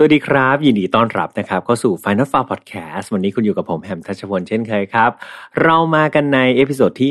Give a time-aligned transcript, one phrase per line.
[0.00, 5.10] สวัสดีครับ ยินดีต้อนรับนะครับเข้าสู่ Final f a r Podcast วันนี้คุณอยู่กับผมแฮมทัชพลเช่นเคยครับ
[5.62, 7.10] เรามากันใน episode ที่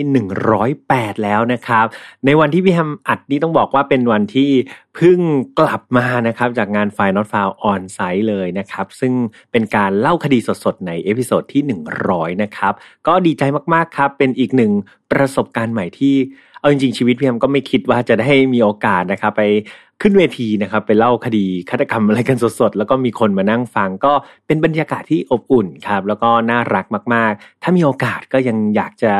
[0.61, 1.85] 108 แล้วนะครับ
[2.25, 4.52] ในวันที่พี่แฮมอัดนี่ต้องบอกว่าเป็นวันที่
[4.95, 5.20] เพิ่ง
[5.59, 9.13] กลับมานะครับจากงาน Final f a r On Site เลยนะครับ ซึ่ง
[9.52, 11.61] เป็นการเล่าคดีสดๆ ใน episode ที่
[12.02, 12.73] 100 นะครับ
[13.08, 14.72] ก็ดีใจมากๆครับ เป็นอีกหนึ่ง
[15.11, 16.16] ประสบการณ์ใหม่ที่
[16.59, 19.43] เอาจริงๆชีวิตพี่แฮมก็ไม่คิดว่าจะได้มีโอกาสนะครับไป
[20.02, 24.13] ขึ้นเวทีนะครับไปเล่าคดีฆาตกรรมอะไรกันสดๆ แล้วก็มีคนมานั่งฟังก็
[24.47, 29.11] เป็นบรรยากาศที่อบอุ่นครับแล้วก็น่ารักมากๆ ถ้ามีโอกาสก็ยังอยากจะ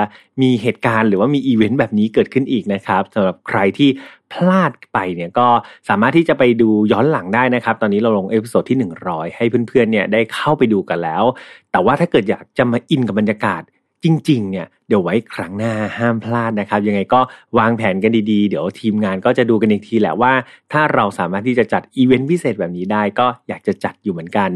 [0.41, 3.90] มีเหตุการณ์หรือว่ามีอีเวนต์แบบนี้เกิดขึ้นอีกนะครับสำหรับใครที่
[4.32, 5.48] พลาดไปเนี่ยก็
[5.90, 8.77] สามารถที่จะไปดูย้อนหลังได้นะครับ ตอนนี้เราลง episode ที่
[9.08, 11.24] 100 ให้เพื่อนๆเนี่ยได้เข้าไปดูกันแล้ว
[11.71, 13.62] แต่ว่าถ้าเกิดอยากจะมาอินกับบรรยากาศ
[14.03, 17.20] จริงๆ เนี่ยเดี๋ยวไว้ครั้งหน้าห้ามพลาดนะครับ ยังไงก็
[17.57, 20.34] วางแผนกันดีๆ เดี๋ยวทีมงานก็จะดูกันอีกทีแหละว่า
[20.71, 24.49] ถ้าเราสามารถที่จะจัดอีเวนต์พิเศษแบบนี้ได้ก็อยากจะจัดอยู่เหมือนกัน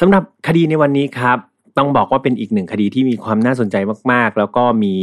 [0.00, 1.38] สำหรับคดีในวันนี้ครับ
[1.78, 3.76] ต้องบอกว่าเป็นอีกหนึ่งคดีที่มีความน่าสนใจ
[4.12, 4.94] มากๆ แล้วก็มี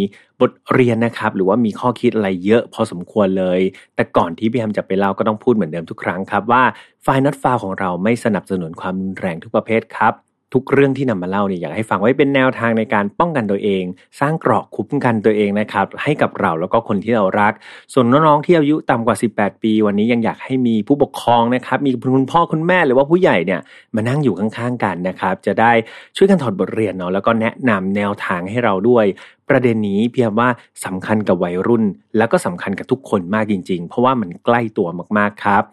[0.41, 3.59] บทเรียนนะครับ หรือว่ามีข้อคิดอะไรเยอะพอสมควรเลย
[3.95, 6.63] แต่ก่อนที่พี่แฮมจะไปเล่าก็ต้องพูดเหมือนเดิมทุกครั้งครับว่า
[7.03, 10.13] ไฟนัดฟาวของเราไม่สนับสนุนความรุนแรงทุกประเภทครับ
[10.53, 13.83] ทุกเรื่องที่นำมาเล่าเนี่ยอยากให้ฟังไว้เป็นแนวทางในการป้องกันตัวเอง
[14.19, 17.53] สร้างเกราะคุ้มกันตัวเองนะครับให้กับเราแล้วก็คนที่เรารัก
[17.93, 23.61] ส่วนน้องๆที่อายุต่ำกว่า 18 ปี วันนี้ยังอยากให้มีผู้ปกครองนะครับมีคุณพ่อคุณแม่หรือว่าผู้ใหญ่เนี่ย
[23.95, 25.71] มานั่งอยู่ข้างๆกันนะครับจะได้
[26.17, 29.05] ช่วยกันถอดบทเรียนเนาะแล้วก็แนะนำแนวทางให้เราด้วย
[29.49, 30.49] ประเด็นนี้เพียงว่า
[30.85, 31.83] สำคัญกับวัยรุ่น
[32.17, 34.87] แล้วก็สำคัญกับทุกคนมากจริง ๆ เพราะว่ามันใกล้ตัว
[35.17, 35.63] มากๆครับ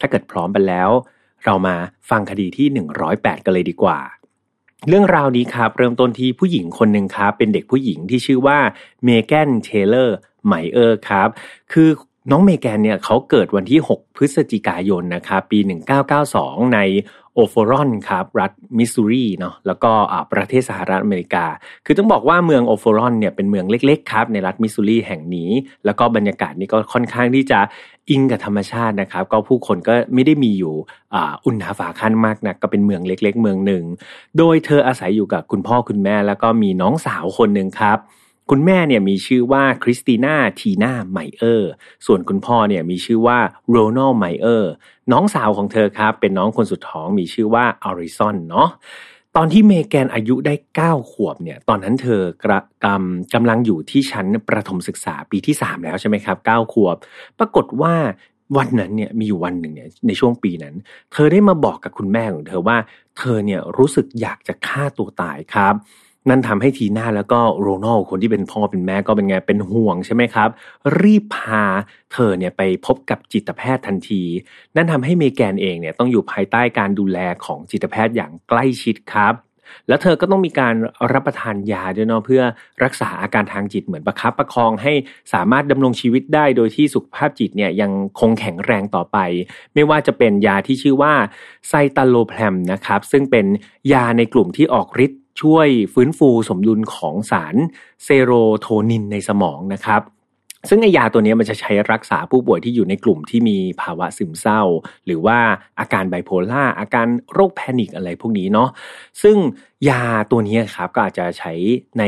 [0.00, 0.90] ถ้าเกิดพร้อมไปแล้ว
[1.44, 1.76] เรามา
[2.10, 2.66] ฟังคดีที่
[3.06, 3.98] 108 กันเลยดีกว่า
[4.88, 8.58] เรื่องราวนี้ครับเริ่มต้นที่ผู้หญิงคนหนึ่งครับเป็นเด็กผู้หญิงที่ชื่อว่า
[9.04, 10.16] เมแกนเทเลอร์
[10.46, 11.28] ไมเออร์ครับ
[11.72, 11.88] คือ
[12.30, 15.58] น้องเมแกนเนี่ยเขาเกิดวันที่ 6 พฤศจิกายนนะครับปี
[16.16, 16.78] 1992 ใน
[17.36, 19.92] โอฟอลลอนครับรัฐมิสซูรีเนาะแล้วก็
[20.32, 21.44] ประเทศสหรัฐอเมริกา
[21.86, 25.50] คือต้องบอกว่าเมืองโอฟอลลอนเนี่ยเป็นเมืองเล็กๆครับในรัฐมิสซูรีแห่งนี้
[25.84, 27.60] แล้วก็บรรยากาศนี่ก็ค่อนข้างที่จะ
[28.10, 30.74] อิงกับธรรมชาตินะครับ ก็ผู้คนก็ไม่ได้มีอยู่
[31.46, 33.84] อุ่นหนาฝาคั่งมากนะก็เป็นเมืองเล็ก ๆ เมืองหนึ่ง
[34.38, 37.98] โดยเธออาศัยอยู่กับคุณพ่อคุณแม่ แล้วก็มีน้องสาวคนหนึ่งครับ
[38.50, 41.70] คุณแม่เนี่ยมีชื่อว่าคริสติน่าทีน่าไมเออร์
[42.06, 43.38] ส่วนคุณพ่อเนี่ยมีชื่อว่า
[43.70, 44.70] โรนัลด์ ไมเออร์
[45.12, 48.68] น้องสาวของเธอครับ เป็นน้องคนสุดท้องมีชื่อว่าอลิสันเนาะ
[49.36, 56.96] ตอนที่เมแกนอายุได้ 9 ขวบเนี่ยตอนนั้นเธอก็กำกำลังอยู่ที่ชั้นประถมศึกษาปีที่ 3 แล้วใช่ไหมครับ 9 ขวบ
[57.38, 57.94] ปรากฏว่า
[58.56, 60.74] วันนั้นเนี่ยมีอยู่วันหนึ่งเนี่ยในช่วงปีนั้น
[61.12, 62.78] เธอได้มาบอกกับคุณแม่ของเธอว่า
[63.18, 65.74] เธอเนี่ยรู้สึกอยากจะฆ่าตัวตายครับ
[66.28, 70.48] นั่นทำให้ทีน่าแล้วก็โรนัลคนที่เป็นพ่อเป็นแม่ก็เป็นไงเป็นห่วงใช่ไหมครับ
[71.00, 71.64] รีบพา
[72.12, 74.22] เธอเนี่ยไปพบกับจิตแพทย์ทันที
[74.76, 79.34] นั่นทำให้เมแกนเองเนี่ยต้องอยู่ภายใต้การดูแลของจิตแพทย์อย่างใกล้ชิดครับ
[79.88, 80.74] แล้วเธอก็ต้องมีการ
[81.12, 82.42] รับประทานยาด้วยเนาะเพื่อ
[82.84, 84.92] รักษาอาการทางจิตเหมือนประคับประคองให้
[85.32, 89.18] สามารถดำรงชีวิตได้โดยที่สุขภาพจิตเนี่ยยังคงแข็งแรงต่อไป
[89.74, 91.14] ไม่ว่าจะเป็นยาที่ชื่อว่า
[91.68, 93.46] Citalopram นะครับซึ่งเป็น
[93.92, 97.56] ยาในกลุ่มที่ออกฤทธิ์ ช่วยฟื้นฟูสมดุลของสาร
[98.04, 100.02] เซโรโทนินในสมองนะครับ
[100.68, 104.62] ซึ่งไอยาตัวนี้มันจะใช้รักษาผู้ป่วยที่อยู่ในกลุ่มที่มีภาวะซึมเศร้า
[105.06, 105.38] หรือว่า
[105.80, 108.68] อาการไบโพลาร์อาการโรคแพนิคอะไรพวกนี้เนาะ
[109.22, 109.36] ซึ่ง
[109.88, 111.52] ยาตัวนี้ครับก็อาจจะใช้
[111.98, 112.04] ใน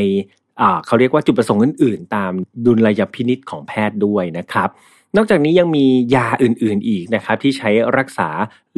[0.86, 2.32] เขาเรียกว่าจุดประสงค์อื่น ๆ ตาม
[2.66, 4.68] ดุลยพินิษของแพทย์ด้วยนะครับ
[5.16, 8.28] นอกจากนี้ยังมียาอื่นๆอีกนะครับที่ใช้รักษา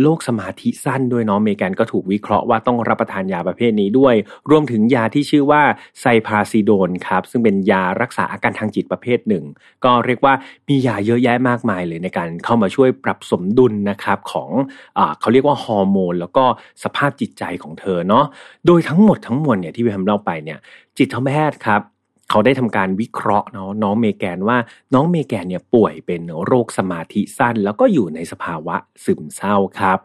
[0.02, 4.14] โรคสมาธิสั้นด้วยเนาะเมแกนก็ถูกวิเคราะห์ว่าต้องรับประทานยาประเภทนี้ด้วย
[4.50, 5.62] รวมถึงยาที่ชื่อว่า
[6.00, 9.44] ไซพาซิโดนครับซึ่งเป็นยารักษาอาการทางจิตประเภทหนึ่ง
[9.84, 10.34] ก็เรียกว่า
[10.68, 14.50] มียาเยอะแยะมากมายเลยในการเข้ามาช่วยปรับสมดุลนะครับของ
[14.98, 16.44] อเขาเรียกว่าฮอร์โมนแล้วก็
[16.84, 18.24] สภาพจิตใจของเธอเนาะ
[18.66, 20.58] โดยทั้งหมดทั้งมวลเนี่ยที่พี่ทำเล่าไปเนี่ย
[20.98, 21.82] จิตแพทย์ครับ
[22.30, 24.58] เขาได้ทำการวิเคราะห์เนาะน้องเมแกนว่า
[24.94, 29.98] น้องเมแกนเนี่ยป่วยเป็นโรคสมาธิสั้น แล้วก็อยู่ในสภาวะซึมเศร้าครับ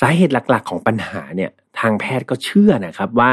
[0.00, 3.32] สาเหตุหลักๆของปัญหาเนี่ยทางแพทย์ก็เชื่อนะครับว่า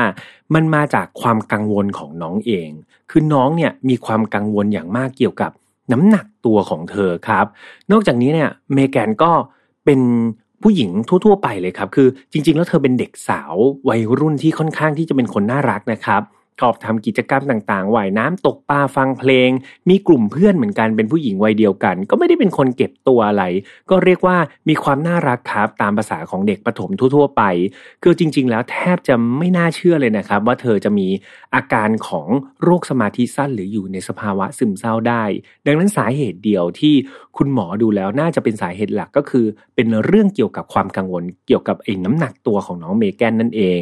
[0.54, 2.70] มันมาจากความกังวลของน้องเอง
[3.12, 5.52] คือน้องเนี่ยมีความกังวลอย่างมากเกี่ยวกับ
[5.92, 7.46] น้ำหนักตัวของเธอครับ
[7.92, 9.32] นอกจากนี้เนี่ยเมแกนก็
[9.86, 10.00] เป็น
[10.62, 10.90] ผู้หญิง
[11.26, 13.56] ทั่ว ๆ ไปเลยครับ คือจริง ๆ แล้วเธอเป็นเด็กสาว
[13.90, 16.22] วัยรุ่นที่ค่อนข้างที่จะเป็นคนน่ารักนะครับ
[16.60, 19.50] ชอบทำกิจกรรมต่างๆว่ายน้ำตกปลาฟังเพลง
[19.90, 23.44] มีกลุ่มเพื่อนเหมือนกันเป็นผู้หญิงวัยเดียวกัน ก็ไม่ได้เป็นคนเก็บตัวอะไร
[23.90, 24.38] ก็เรียกว่า
[24.70, 27.44] มีความน่ารักครับตามภาษาของเด็กประถมทั่ว ๆ ไป
[28.04, 31.08] คือจริง ๆ แล้วแทบจะไม่น่าเชื่อเลยนะครับ ว่าเธอจะมี
[31.56, 32.28] อาการของ
[32.64, 35.24] โรคสมาธิสั้นหรืออยู่ในสภาวะซึมเศร้าได้
[35.66, 36.96] ดังนั้นสาเหตุเดียวที่
[37.38, 39.46] คุณหมอดูแล้วน่าจะเป็นสาเหตุหลักก็คือ
[39.76, 43.82] เป็นเรื่องเกี่ยวกับความกังวลเกี่ยวกับไอ้น้ำหนักตัวของน้องเมแกนนั่นเอง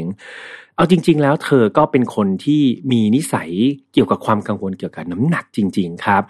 [0.77, 3.49] เอาจริง ๆ แล้วเธอก็เป็นคนที่มีนิสัย
[3.93, 6.23] เกี่ยวกับความกังวลเกี่ยวกับน้ำหนักจริง ๆ ครับ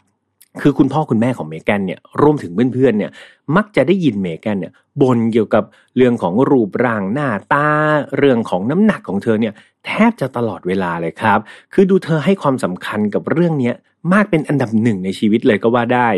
[0.61, 3.11] คือคุณพ่อคุณแม่ของเมแกนเนี่ยรวมถึงเพื่อนๆเนี่ย
[3.55, 5.63] มักจะได้ยินเมแกนเนี่ยบ่นเกี่ยวกับ
[5.97, 7.69] เรื่องของรูปร่างหน้าตา
[8.17, 9.53] เรื่องของน้ำหนักของเธอเนี่ย
[9.85, 11.39] แทบจะตลอดเวลาเลยครับ
[11.73, 13.75] คือดูเธอให้ความสำคัญกับเรื่องเนี้ย
[14.13, 16.09] มากเป็นอันดับหนึ่งในชีวิตเลยก็ว่าได้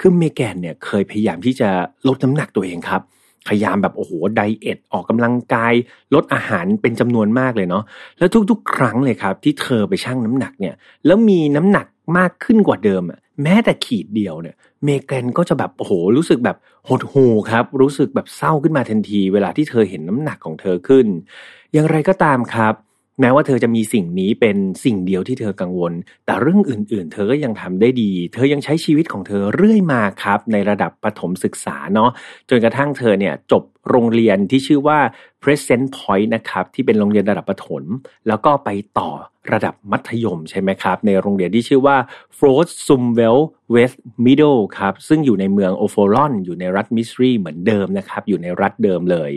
[0.00, 1.68] คือเมแกนเนี่ยเคยพยายามที่จะ
[2.08, 3.02] ลดน้ำหนักตัวเองครับ
[3.48, 5.74] พยายามแบบโอ้โหไดเอทออกกำลังกาย
[6.14, 7.84] ลดอาหารเป็นจำนวนมากเลยเนาะ
[8.18, 10.74] แล้วทุกๆ ครั้งเลยครับ ที่เธอไปชั่งน้ำหนักเนี่ย
[11.06, 11.86] แล้วมีน้ำหนัก
[12.18, 16.56] มากขึ้นกว่าเดิมอะแม้แต่ขีดเดียวเนี่ย เมแกนก็จะแบบโอ้โหรู้สึกแบบ
[16.88, 21.06] หดหูครับ รู้สึกแบบเศร้าขึ้นมาทันที เวลาที่เธอเห็นน้ำหนักของเธอขึ้น
[21.72, 22.74] อย่างไรก็ตามครับ
[23.20, 25.92] แม้ว่าเธอจะมีสิ่งนี้เป็นสิ่งเดียวที่เธอกังวล
[26.26, 32.10] แต่เรื่องอื่น ๆ เธอก็ยังทำได้ดี เธอยังใช้ชีวิตของเธอเรื่อยมาครับ ในระดับประถมศึกษาเนาะ
[32.48, 34.98] จนกระทั่งเธอเนี่ยจบโรงเรียนที่ชื่อว่า
[35.42, 37.82] Present Point นะครับที่เป็นโรงเรียนระดับประถม
[38.28, 38.68] แล้วก็ไป
[38.98, 39.10] ต่อ
[39.52, 41.96] ระดับมัธยมใช่ไหมครับ ในโรงเรียนที่ชื่อว่า
[42.38, 43.40] f r o s s u m w e l l
[43.74, 49.32] West Middle ครับซึ่งอยู่ในเมืองโอโฟลอนอยู่ในรัฐมิสซรีเหมือนเดิมนะครับอยู่ในรัฐเดิมเลย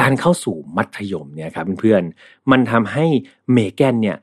[0.00, 3.06] การเข้าสู่มัธยมเนี่ยครับเพื่อนๆ มันทำให้
[3.52, 4.16] เมแกนเนี่ย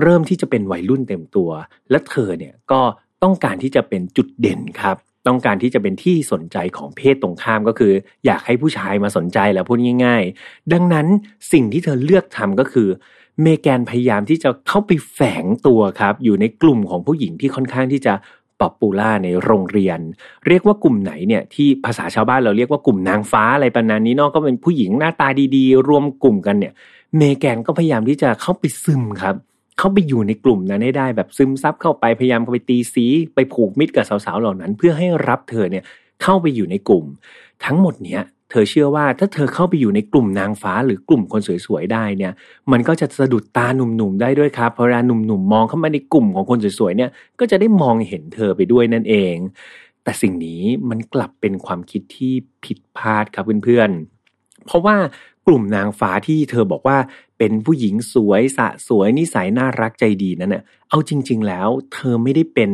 [0.00, 1.50] เริ่มที่จะเป็นวัยรุ่นเต็มตัว
[1.90, 2.80] และเธอเนี่ยก็
[3.22, 4.96] ต้องการที่จะเป็นจุดเด่นครับ
[5.26, 7.92] ต้องการที่จะเป็นที่สนใจของเพศตรงข้ามก็คือ
[8.26, 11.06] อยากให้ผู้ชายมาสนใจแล้วพูดง่าย ๆ ดังนั้น
[11.52, 12.88] สิ่งที่เธอเลือกทำก็คือ
[13.42, 18.14] เมแกนพยายามที่จะเข้าไปแฝงตัวครับ อยู่ในกลุ่มของผู้หญิงที่ค่อนข้างที่จะ
[18.60, 19.98] popular ในโรงเรียน
[20.46, 26.72] เรียกว่ากลุ่มไหนเนี่ยที่ภาษาชาวบ้านเราเรียกว่ากลุ่มนางฟ้าอะไรประมาณนี้เนาะก็เป็นผู้หญิงหน้าตาดีๆ รวมกลุ่มกันเนี่ย
[27.16, 29.34] เมแกนก็พยายามที่จะเข้าไปซึมครับ
[29.78, 35.84] เข้าไปอยู่ในกลุ่มนั้นให้ได้แบบซึมซับเข้าไปพยายามเข้าไปตีสีไปผูกมิตรกับสาวๆเหล่านั้น เพื่อให้รับเธอเนี่ย
[36.22, 37.04] เข้าไปอยู่ในกลุ่ม
[37.64, 42.32] ทั้งหมดเนี้ย เธอเชื่อว่าถ้าเธอเข้าไปอยู่ในกลุ่มนางฟ้าหรือกลุ่มคนสวยๆได้เนี่ย
[42.72, 49.34] มันก็จะสะดุดตาหนุ่มๆได้ด้วยครับ เพราะเวลาหนุ่มๆมองเข้ามาในกลุ่มของคนสวยๆเนี่ยก็จะได้มองเห็นเธอไปด้วยนั่นเอง
[50.02, 52.32] แต่สิ่งนี้มันกลับเป็นความคิดที่
[52.64, 54.96] ผิดพลาดครับเพื่อนๆเพราะว่า
[55.46, 56.98] กลุ่มนางฟ้าที่เธอบอกว่า
[57.38, 62.70] เป็นผู้หญิงสวยสะสวยนิสัยน่ารักใจดีนั่นน่ะเอาจริง ๆ แล้ว เธอไม่ได้เป็น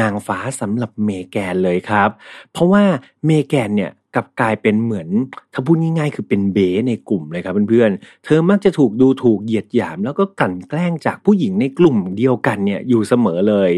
[0.00, 2.10] นางฟ้าสำหรับเมแกนเลยครับ
[2.52, 2.84] เพราะว่า
[3.26, 5.08] เมแกนเนี่ยกับกลายเป็นเหมือน
[5.52, 13.70] ถ้าพูดง่ายๆ คือเป็นเบในกลุ่มเลยครับเพื่อนๆ เธอมักจะถูกดูถูกเหยียดหยาม แล้วก็กลั่นแกล้งจากผู้หญิงในกลุ่มเดียวกันเนี่ยอยู่เสมอเลย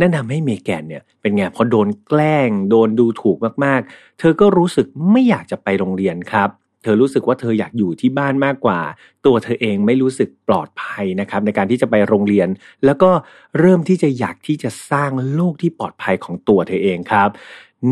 [0.00, 6.50] นั่นทาให้เมแกนเนี่ยเป็นไงพอโดนแกล้ง โดนดูถูกมากๆ เธอก็รู้สึกไม่อยากจะไปโรงเรียนครับ
[6.88, 8.80] ธอรู้สึกว่าเธออยากอยู่ที่บ้านมากกว่า
[9.26, 12.48] ตัวเธอเองไม่รู้สึกปลอดภัยนะครับ ในการที่จะไปโรงเรียน
[12.84, 13.10] แล้วก็
[13.58, 17.28] เริ่มที่จะอยากที่จะสร้างโลกที่ปลอดภัยของตัวเธอเองครับ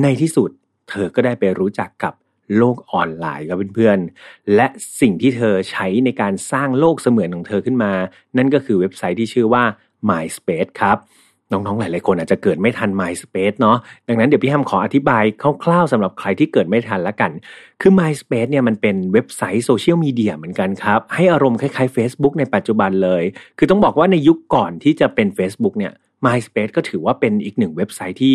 [0.03, 0.51] ในที่สุด
[0.91, 2.15] เธอก็ได้ไปรู้จักกับ
[2.59, 4.67] โลกออนไลน์ครับเพื่อนๆ และ
[5.01, 7.93] สิ่งที่เธอใช้ในการสร้างโลกเสมือนของเธอขึ้นมา
[8.37, 9.65] นั่นก็คือเว็บไซต์ที่ชื่อว่า
[10.09, 10.97] MySpace ครับ
[11.53, 13.77] น้องๆ หลายๆ คนอาจจะเกิดไม่ทัน MySpace เนาะ
[14.09, 15.25] ดังนั้นเดี๋ยวพี่ฮัมขออธิบาย
[15.65, 17.31] คร่าวๆสำหรับใครที่เกิดไม่ทันละกัน
[17.81, 23.23] คือ MySpace เนี่ยมันเป็นเว็บไซต์โซเชียลมีเดียเหมือนกันครับ ให้อารมณ์คล้ายๆ Facebook ในปัจจุบันเลย
[23.59, 25.93] คือต้องบอกว่าในยุคก่อนที่จะเป็น Facebook เนี่ย
[26.25, 28.35] MySpace ก็ถือว่าเป็นอีกหนึ่งเว็บไซต์ที่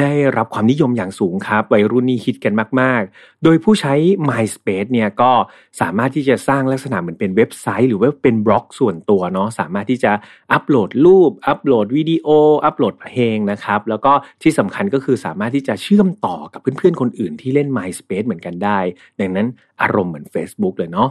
[0.00, 3.94] ได้รับความนิยมอย่างสูงครับวัยรุ่นนี้ฮิตกันมาก ๆ โดยผู้ใช้
[4.28, 5.32] MySpace เนี่ยก็
[5.80, 10.12] สามารถที่จะสร้างลักษณะเหมือนเป็นเว็บไซต์ หรือว่าเป็นบล็อกส่วนตัวเนาะสามารถที่จะ
[10.52, 12.28] อัปโหลดรูป อัปโหลดวิดีโอ
[12.64, 18.78] อัปโหลดเพลงนะครับ แล้วก็ที่สำคัญก็คือสามารถที่จะเชื่อมต่อกับเพื่อน ๆ คนอื่นที่เล่น MySpace เหมือนกันได้
[19.20, 19.46] ดังนั้น
[19.82, 21.08] อารมณ์เหมือน Facebook เลยเนาะ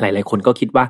[0.00, 0.84] หลาย ๆ คนก็คิดว่า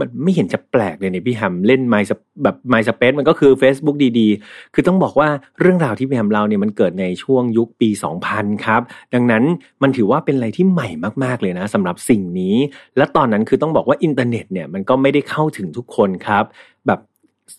[0.00, 1.94] มันไม่เห็นจะแปลกเลยเนี่ยพี่ฮัมเล่นไม
[2.42, 5.28] แบบไมสเปซมันก็คือ Facebook ดีๆ คือต้องบอกว่า
[5.60, 7.88] เรื่องราวที่พี่ฮัมเล่าเนี่ยมันเกิดในช่วงยุคปี
[8.26, 8.82] 2000 ครับ
[9.14, 9.44] ดังนั้น
[9.82, 10.88] มันถือว่าเป็นอะไรที่ใหม่
[11.24, 12.56] มากๆเลยนะสำหรับสิ่งนี้
[12.96, 16.44] และตอนนั้นคือต้องบอกว่าอินเทอร์เน็ตเนี่ยมันก็ไม่ได้เข้าถึงทุกคนครับ
[16.86, 17.00] แบบ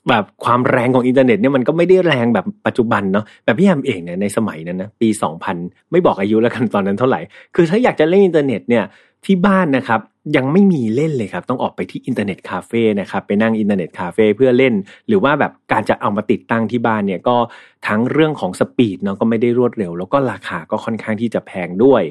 [0.10, 5.10] แบบความแรงของอินเทอร์เน็ตเนี่ยมันก็ไม่ได้แรงแบบปัจจุบันเนาะแบบพี่แฮมเองเนี่ยในสมัยนั้นนะปี
[5.50, 7.20] 2000 ไม่บอกอายุแล้วกันตอนนั้นเท่าไหร่
[7.56, 8.84] คือถ้าอยากจะเล่นอินเทอร์เน็ตเนี่ย
[9.26, 10.02] ที่บ้านนะครับ
[10.36, 14.74] ยังไม่มีเล่นเลยครับ ต้องออกไปที่อินเทอร์เน็ตคาเฟ่นะครับไปนั่งอินเทอร์เน็ตคาเฟ่เพื่อเล่น
[15.08, 17.38] หรือว่าแบบการจะเอามาติดตั้งที่บ้านเนี่ยก็
[17.88, 22.04] ทั้งเรื่องของ speed เนาะก็ไม่ได้รวดเร็ว แล้วก็ราคาก็ค่อนข้างที่จะแพงด้วย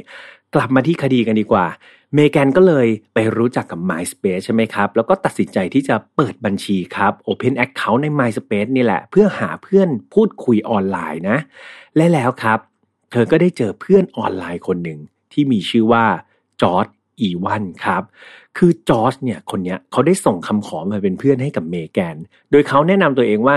[0.54, 1.66] กลับมาที่คดีกันดีกว่า
[2.14, 11.38] เมแกนก็เลยไปรู้จักกับ MySpace ใช่ไหมครับ แล้วก็ตัดสินใจที่จะเปิดบัญชีครับ Open Account ใน MySpace นี่แหละ เพื่อหาเพื่อนพูดคุยออนไลน์นะ
[11.96, 12.58] และแล้วครับ
[13.12, 14.98] เธอก็ได้เจอเพื่อนออนไลน์คนหนึ่ง
[15.32, 16.04] ที่มีชื่อว่า
[16.62, 16.86] จอช
[17.20, 18.02] อีแวนส์ครับ
[18.56, 22.16] คือจอร์จเนี่ยคนนี้เขาได้ส่งคำขอมาเป็นเพื่อนให้กับเมแกน
[22.50, 23.56] โดยเขาแนะนำตัวเองว่า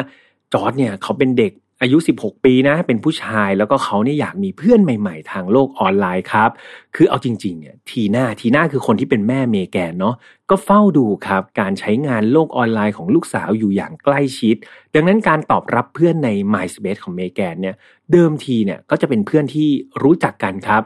[0.54, 1.54] จอร์จเนี่ยเขาเป็นเด็ก
[1.84, 6.50] อายุ 16 ปีนะ เป็นผู้ชายแล้วก็เขาเนี่ยอยากมีเพื่อนใหม่ๆ ทางโลกออนไลน์ครับ
[6.96, 10.16] คือเอาจริงๆเนี่ยทีน่าทีน่าคือคนที่เป็นแม่เมแกนเนาะ
[10.50, 14.56] ก็เฝ้าดูครับ การใช้งานโลกออนไลน์ของลูกสาวอยู่อย่างใกล้ชิด
[14.94, 17.76] ดังนั้นการตอบรับเพื่อนใน MySpace ของเมแกนเนี่ย
[18.12, 19.70] เดิมทีเนี่ยก็จะเป็นเพื่อนที่
[20.04, 20.84] รู้จักกันครับ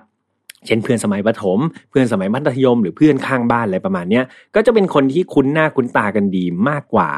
[0.65, 4.22] เช่นเพื่อนสมัยประถม เพื่อนสมัยมัธยม หรือเพื่อนข้างบ้านอะไรประมาณนี้
[4.55, 7.10] ก็จะเป็นคนที่คุ้นหน้าคุ้นตากันดีมากกว่า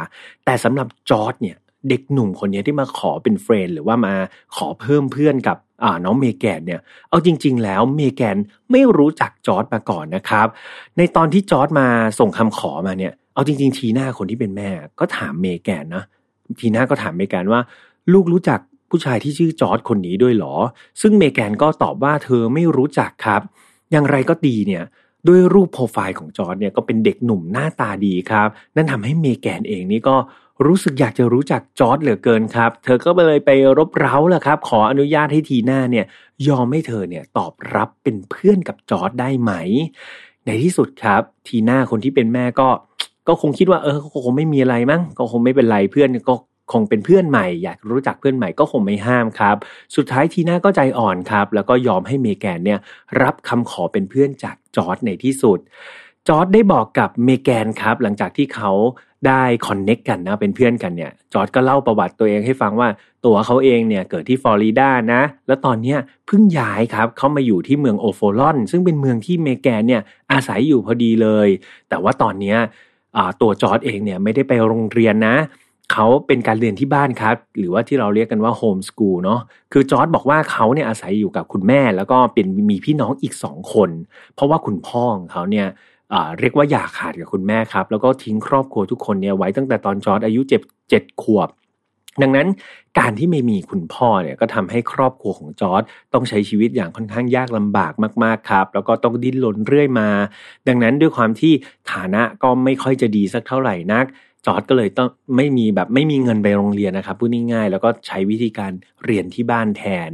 [0.46, 1.58] แต่สำหรับจอร์ดเนี่ย
[1.89, 4.13] เด็กหนุ่มคนนี้ที่มาขอเป็น friend หรือว่ามา
[4.56, 5.58] ขอเพิ่มเพื่อนกับ
[6.06, 8.38] น้องเมแกนเนี่ย เอาจริง ๆ แล้วเมแกน
[8.72, 10.48] ไม่รู้จักจอร์ดมาก่อนนะครับ
[10.98, 11.88] ในตอนที่จอร์ดมา
[12.20, 16.04] ส่งคำขอมาเนี่ย เอาจริง ๆ ทีน่าคนที่เป็นแม่ ก็ถามเมแกนนะ
[16.60, 17.62] ทีน่าก็ถามเมแกนว่า
[18.13, 20.56] ลูกรู้จัก ผู้ชายที่ชื่อจอร์ดคนนี้ด้วยหรอ
[21.01, 23.41] ซึ่งเมแกนก็ตอบว่าเธอไม่รู้จักครับ
[23.91, 24.84] อย่างไรก็ดีเนี่ย
[25.27, 30.15] ด้วยรูปโปรไฟล์ของจอร์ดเนี่ยก็เป็นเด็กหนุ่มหน้าตาดีครับ นั่นทำให้เมแกนเองนี่ก็
[30.65, 36.06] รู้สึกอยากจะรู้จักจอร์ดเหลือเกินครับ เธอก็เลยไปรบเร้าแหละครับ ขออนุญาตให้ทีน่าเนี่ย
[36.48, 39.51] ยอมให้เธอเนี่ยตอบรับเป็นเพื่อนกับจอร์ดได้ไหม
[40.46, 42.70] ในที่สุดครับ ทีน่าคนที่เป็นแม่ก็
[43.27, 46.36] ก็คงคิดว่าเออคงไม่มีอะไรมั้งก็คงไม่เป็นไรเพื่อนก็
[46.72, 49.56] คงเป็นเพื่อนใหม่ อยากรู้จักเพื่อนใหม่ก็คงไม่ห้ามครับ
[49.96, 52.80] สุดท้ายทีน่าก็ใจอ่อนครับ แล้วก็ยอมให้เมแกนเนี่ย
[53.22, 55.60] รับคำขอเป็นเพื่อนจากจอร์ดในที่สุด
[56.28, 58.72] จอร์ดได้บอกกับเมแกนครับ หลังจากที่เขา
[59.28, 62.90] ได้ connect กันนะเป็นเพื่อนกันเนี่ยจอร์ดก็เล่าประวัติตัวเองให้ฟังว่า
[63.26, 65.98] ตัวเขาเองเนี่ยเกิดที่ฟลอริดานะ แล้วตอนเนี้ย
[66.28, 71.48] เพิ่งย้ายครับเขามาอยู่ที่เมืองโอฟอลลอน ซึ่งเป็นเมืองที่เมแกนเนี่ยอาศัยอยู่พอดีเลย
[71.90, 72.58] แต่ว่าตอนเนี้ย
[73.42, 75.36] ตัวจอร์ดเองเนี่ยไม่ได้ไปโรงเรียนนะ
[75.94, 79.39] เขาเป็นการเรียนที่บ้านครับ หรือว่าที่เราเรียกกันว่าโฮมสกูลเนาะ
[79.74, 83.89] คือจอร์ดบอกว่าเขาเนี่ยอาศัยอยู่กับคุณแม่ แล้วก็เป็นมีพี่น้องอีกสองคน
[84.36, 85.67] เพราะว่าคุณพ่อของเขาเนี่ย
[86.39, 91.50] เรียกว่าหย่าขาดกับคุณแม่ครับ แล้วก็ทิ้งครอบครัวทุกคนเนี่ยไว้ตั้งแต่ตอนจอร์ดอายุเจ็ดเจ็ดขวบ
[92.22, 92.48] ดังนั้น
[93.00, 100.10] การที่ไม่มีคุณพ่อเนี่ยก็ทำให้ครอบครัวของจอร์ดต้องใช้ชีวิตอย่างค่อนข้างยากลำบากมากๆครับ แล้วก็ต้องดิ้นรนเรื่อยมา
[100.67, 101.53] ดังนั้นด้วยความที่
[101.91, 104.06] ฐานะก็ไม่ค่อยจะดีสักเท่าไหร่นัก
[104.46, 108.72] จอร์ดก็เลยต้องไม่มีแบบไม่มีเงินไปโรงเรียนนะครับพูดง่ายๆแล้วก็ใช้วิธีการ
[109.06, 110.12] เรียนที่บ้านแทน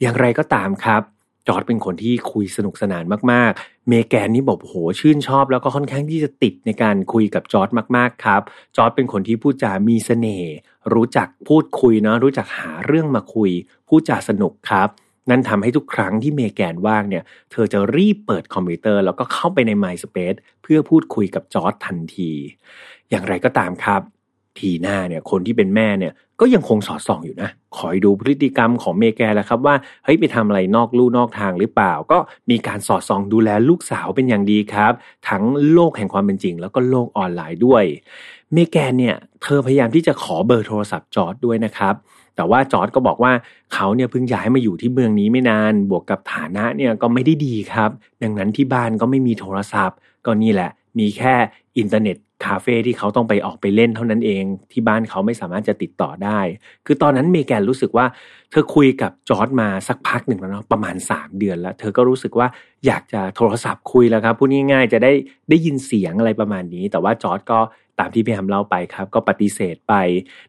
[0.00, 1.02] อย่างไรก็ตามครับ
[1.48, 8.42] จอร์ดเป็นคนที่คุยสนุกสนานมากๆ เมแกนนี่บอกโหชื่นชอบ แล้วก็ค่อนข้างที่จะติดในการคุยกับจอร์ดมากๆครับ
[8.76, 10.54] จอร์ดเป็นคนที่พูดจามีเสน่ห์
[10.94, 13.50] รู้จักพูดคุยเนาะรู้จักหาเรื่องมาคุย
[13.88, 14.88] พูดจาสนุกครับ
[15.30, 22.32] นั่นทำให้ทุกครั้งที่เมแกนว่างเนี่ย เธอจะรีบเปิดคอมพิวเตอร์ แล้วก็เข้าไปใน MySpace เพื่อพูดคุยกับจอร์ดทันที
[23.10, 24.00] อย่างไรก็ตามครับ
[24.58, 32.18] ทีน่าเนี่ยคนที่เป็นแม่เนี่ยก็ยังคงสอดส่องอยู่นะคอยดูพฤติกรรมของเมแกนแหละครับว่าเฮ้ยไปทำอะไรนอกลู่นอกทางหรือเปล่า ก็
[32.50, 34.92] มีการสอดส่องดูแลลูกสาวเป็นอย่างดีครับ
[35.28, 35.42] ทั้ง
[35.72, 37.84] โลกแห่งความเป็นจริง แล้วก็โลกออนไลน์ด้วย
[38.52, 41.94] เมแกนเนี่ยเธอพยายามที่จะขอเบอร์โทรศัพท์จอร์ดด้วยนะครับ
[42.36, 43.32] แต่ว่าจอร์ดก็บอกว่า
[43.74, 47.90] เขาเนี่ยเพิ่งย้ายมาอยู่ที่เมืองนี้ไม่นาน บวกกับฐานะเนี่ยก็ไม่ได้ดีครับ
[48.22, 51.34] ดังนั้นที่บ้านก็ไม่มีโทรศัพท์ ก็นี่แหละ มีแค่
[51.78, 56.40] อินเทอร์เน็ต คาเฟ่ที่เขาต้องไปออกไปเล่นเท่านั้นเองที่บ้านเขาไม่สามารถจะติดต่อได้
[56.86, 58.06] คือตอนนั้นเมแกนรู้สึกว่า
[58.50, 62.48] เธอคุยกับจอร์ดมาสักพักหนึ่งแล้วเนาะประมาณ 3 เดือนแล้ว เธอก็รู้สึกว่า
[62.86, 65.12] อยากจะโทรศัพท์คุยแล้วครับพูดง่ายๆ จะได้
[65.50, 67.60] ได้ยินเสียงอะไรประมาณนี้ แต่ว่าจอร์ดก็
[68.00, 69.94] ตามที่พี่แฮมเล่าไปครับ ก็ปฏิเสธไป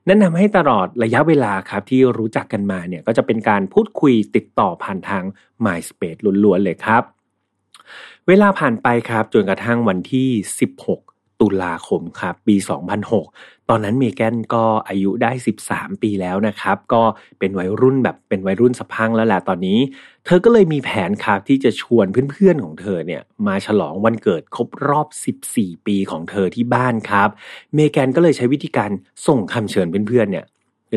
[0.08, 5.24] นั่นทาให้ตลอดระยะเวลาครับที่รู้จักกันมาเนี่ยก็จะเป็นการพูดคุยติดต่อผ่านทาง
[5.66, 7.04] MySpace ล้วนๆเลยครับ
[8.28, 10.30] เวลาผ่านไปครับจนกระทั่งวันที่
[10.70, 11.05] 16
[11.42, 12.56] ตุลาคมครับปี
[13.12, 15.32] 2006 ตอนนั้นเมแกนก็อายุได้
[15.66, 17.04] 13 ปีแล้วนะครับ ก็
[17.40, 19.80] เป็นวัยรุ่นแบบเป็นวัยรุ่นสะพังแล้วแหละตอนนี้
[20.26, 25.08] เธอก็เลยมีแผนครับที่จะชวนเพื่อนๆของเธอเนี่ยมาฉลองวันเกิดครบรอบ
[25.48, 27.30] 14 ปีของเธอที่บ้านครับ
[27.76, 28.92] เมแกนก็เลยใช้วิธีการ
[29.28, 30.46] ส่งคำเชิญเพื่อนๆเนี่ย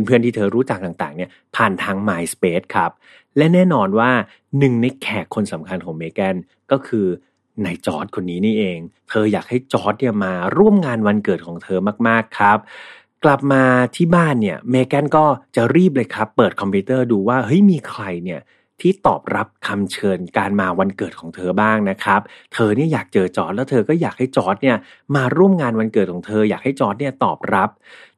[0.06, 2.90] เพื่อนๆที่เธอรู้จักต่างๆเนี่ยผ่านทาง MySpace ครับ
[3.36, 4.10] และแน่นอนว่า
[4.58, 6.36] หนึ่งในแขกคนสำคัญของเมแกน
[6.70, 7.06] ก็คือ
[7.64, 12.58] นายจอร์ดคนนี้นี่เอง เธออยากให้จอร์ดเนี่ยมาร่วมงานวันเกิดของเธอมากๆครับ
[13.24, 13.62] กลับมา
[13.96, 15.24] ที่บ้านเนี่ยเมแกนก็
[15.56, 18.40] จะรีบเลยครับ เปิดคอมพิวเตอร์ดูว่าเฮ้ยมีใครเนี่ย
[18.80, 22.20] ที่ตอบรับคำเชิญการมาวันเกิดของเธอบ้างนะครับ
[22.54, 24.76] เธอเนี่ยอยากเจอจอร์ดแล้วเธอก็อยากให้จอร์ดเนี่ย
[25.16, 27.70] มาร่วมงานวันเกิดของเธอ อยากให้จอร์ดเนี่ยตอบรับ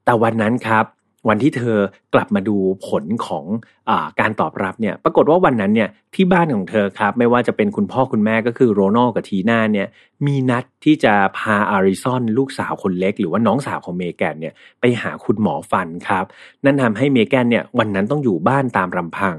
[0.04, 0.85] แต่วันนั้นครับ
[1.29, 1.79] วันที่เธอ
[2.15, 3.90] กลับมาดูผลของ
[4.21, 9.89] การตอบรับเนี่ย ปรากฏว่าวันนั้นเนี่ยที่บ้านของเธอครับ ไม่ว่าจะเป็นคุณพ่อคุณแม่ก็คือโรนัลกับทีน่าเนี่ย
[10.27, 16.25] มีนัดที่จะพาอลิสันลูกสาวคนเล็ก หรือว่าน้องสาวของเมแกนเนี่ยไปหาคุณหมอฟันครับ
[16.65, 19.37] นั่นทำให้เมแกนเนี่ยวันนั้นต้องอยู่บ้านตามลำพัง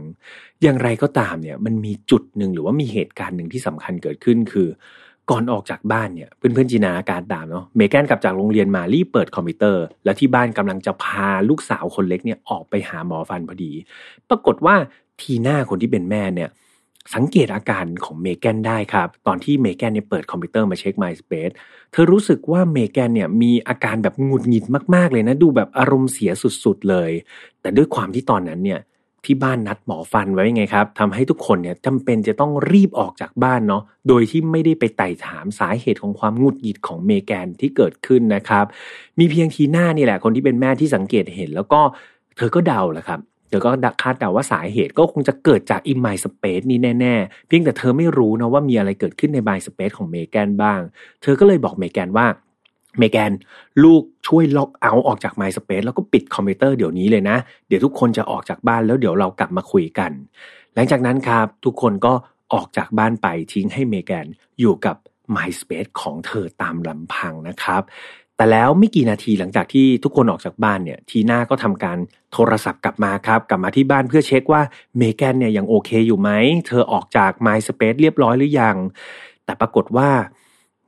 [0.64, 4.68] อย่างไรก็ตามเนี่ยมันมีจุดหนึ่งหรือว่ามีเหตุการณ์หนึ่งที่สำคัญเกิดขึ้นคือ
[5.30, 13.72] ก่อนออกจากบ้านเนี่ยเพื่อนๆจินตนาการตามเนาะเมแกนกลับจากโรงเรียนมารีบเปิดคอมพิวเตอร์ แล้วที่บ้านกำลังจะพาลูกสาวคนเล็กเนี่ยออกไปหาหมอฟันพอดี
[14.30, 14.76] ปรากฏว่า
[15.22, 16.50] ทีน่าคนที่เป็นแม่เนี่ย
[17.16, 21.54] สังเกตอาการของเมแกนได้ครับ ตอนที่เมแกนเนี่ยเปิดคอมพิวเตอร์มาเช็ค MySpace
[21.92, 26.32] เธอรู้สึกว่าเมแกนเนี่ยมีอาการแบบหงุดหงิดมากๆเลยนะ ดูแบบอารมณ์เสีย
[26.64, 27.12] สุดๆเลย
[27.62, 28.80] แต่ด้วยความที่ตอนนั้นเนี่ย
[29.26, 38.66] ที่บ้านนัดหมอฟันไว้ไงครับทำให้ทุกคนเนี่ยจำเป็นจะต้องรีบออกจากบ้านเนาะโดยที่ไม่ได้ไปไต่ถามสาเหตุของความงุดหงิดของเมแกนที่เกิดขึ้นนะครับ
[39.20, 41.82] มีเพียงทีหน้านี่แหละ คนที่เป็นแม่ที่สังเกตเห็น แล้วก็
[42.38, 43.70] เธอก็เดาแหละครับเธอก็
[44.02, 50.80] คาดเดาว่าสาเหตุก็คงจะเกิดจากอิมไมสเปซนี้แน่ๆ เพียงแต่เธอไม่รู้นะว่ามีอะไรเกิดขึ้นในไมสเปซของเมแกนบ้าง
[51.22, 52.28] เธอก็เลยบอกเมแกนว่า
[53.00, 53.32] เมแกน
[53.84, 60.12] ลูกช่วยล็อกเอาออกจาก MySpace แล้วก็ปิดคอมพิวเตอร์เดี๋ยวนี้เลยนะ เดี๋ยวทุกคนจะออกจากบ้านแล้วเดี๋ยวเรากลับมาคุยกัน
[60.74, 62.14] หลังจากนั้นครับ ทุกคนก็
[62.54, 64.26] ออกจากบ้านไปทิ้งให้เมแกน
[64.60, 64.96] อยู่กับ
[65.36, 67.82] MySpace ของเธอตามลำพังนะครับ
[68.36, 71.98] แต่แล้วไม่กี่นาทีหลังจากที่ทุกคนออกจากบ้านเนี่ยทีน่าก็ทำการ
[72.34, 74.62] โทรศัพท์กลับมาครับ กลับมาที่บ้านเพื่อเช็คว่า
[74.98, 76.30] เมแกนเนี่ยยังโอเคอยู่ไหม
[76.68, 78.76] เธอออกจาก MySpace เรียบร้อยหรือยัง
[79.46, 80.10] แต่ปรากฏว่า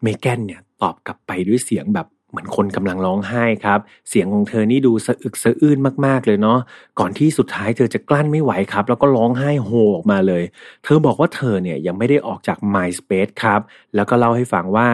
[0.03, 6.59] เมแกนเนี่ย ตอบกลับไปด้วยเสียงแบบเหมือนคนกำลังร้องไห้ครับ เสียงของเธอนี่ดูสะอึกสะอื้นมากๆเลยเนาะ
[6.99, 10.43] ก่อนที่สุดท้ายเธอจะกลั้นไม่ไหวครับ แล้วก็ร้องไห้โฮออกมาเลย
[10.83, 13.61] เธอบอกว่าเธอเนี่ยยังไม่ได้ออกจาก MySpace ครับ
[13.95, 14.87] แล้วก็เล่าให้ฟังว่า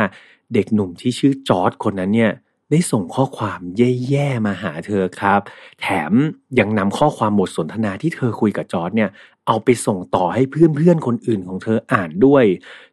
[0.54, 2.32] เด็กหนุ่มที่ชื่อจอร์ดคนนั้นเนี่ย
[2.72, 5.40] ได้ส่งข้อความแย่ๆมาหาเธอครับ
[5.82, 6.12] แถม
[6.60, 9.10] ยังนำข้อความบทสนทนาที่เธอคุยกับจอร์ดเนี่ย
[9.48, 12.46] เอาไปส่งต่อให้เพื่อนๆคนอื่นของเธออ่านด้วย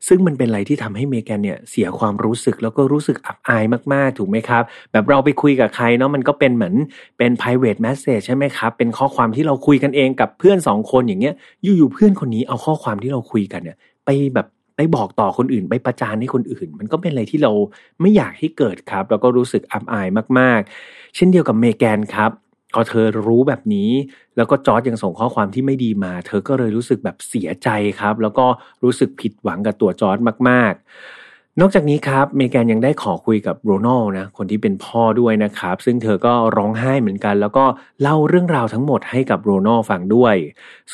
[0.09, 6.75] ซึ่งมันเป็นอะไรที่ทำให้เมแกนเนี่ยเสียความรู้สึกแล้วก็รู้สึกอับอายมากๆ ถูกไหมครับ แบบเราไปคุยกับใครเนาะมันก็เป็นเหมือน
[7.19, 17.53] เป็น private message ใช่ไหมครับ เป็นข้อความที่เราคุยกันเองกับเพื่อนสองคนอย่างเงี้ยอยู่ๆเพื่อนคนนี้เอาข้อความที่เราคุยกันเนี่ยไปแบบ ไปบอกต่อคนอื่นไปประจานให้คนอื่น มันก็เป็นอะไรที่เรา
[18.01, 20.09] ไม่อยากให้เกิดครับ แล้วก็รู้สึกอับอาย
[20.39, 22.31] มากๆ เช่นเดียวกับเมแกนครับ
[22.75, 23.91] พอเธอรู้แบบนี้
[24.37, 27.69] แล้วก็จอร์ดยังส่งข้อความที่ไม่ดีมา เธอก็เลยรู้สึกแบบเสียใจ
[28.01, 28.47] ครับ แล้วก็
[28.85, 31.26] รู้สึกผิดหวังกับตัวจอร์ดมากๆ
[31.61, 37.65] นอกจากนี้ครับเมแกนยังได้ขอคุยกับโรนัลนะคนที่เป็นพ่อด้วยนะครับ ซึ่งเธอก็ร้องไห้เหมือนกัน แล้วก็
[38.03, 40.35] เล่าเรื่องราวทั้งหมดให้กับโรนัลฟังด้วย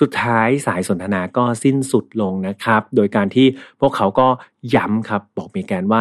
[0.00, 3.46] สุดท้ายสายสนทนาก็สิ้นสุดลงนะครับ โดยการที่
[3.80, 4.28] พวกเขาก็
[4.74, 6.00] ย้ำครับ บอกเมแกนว่า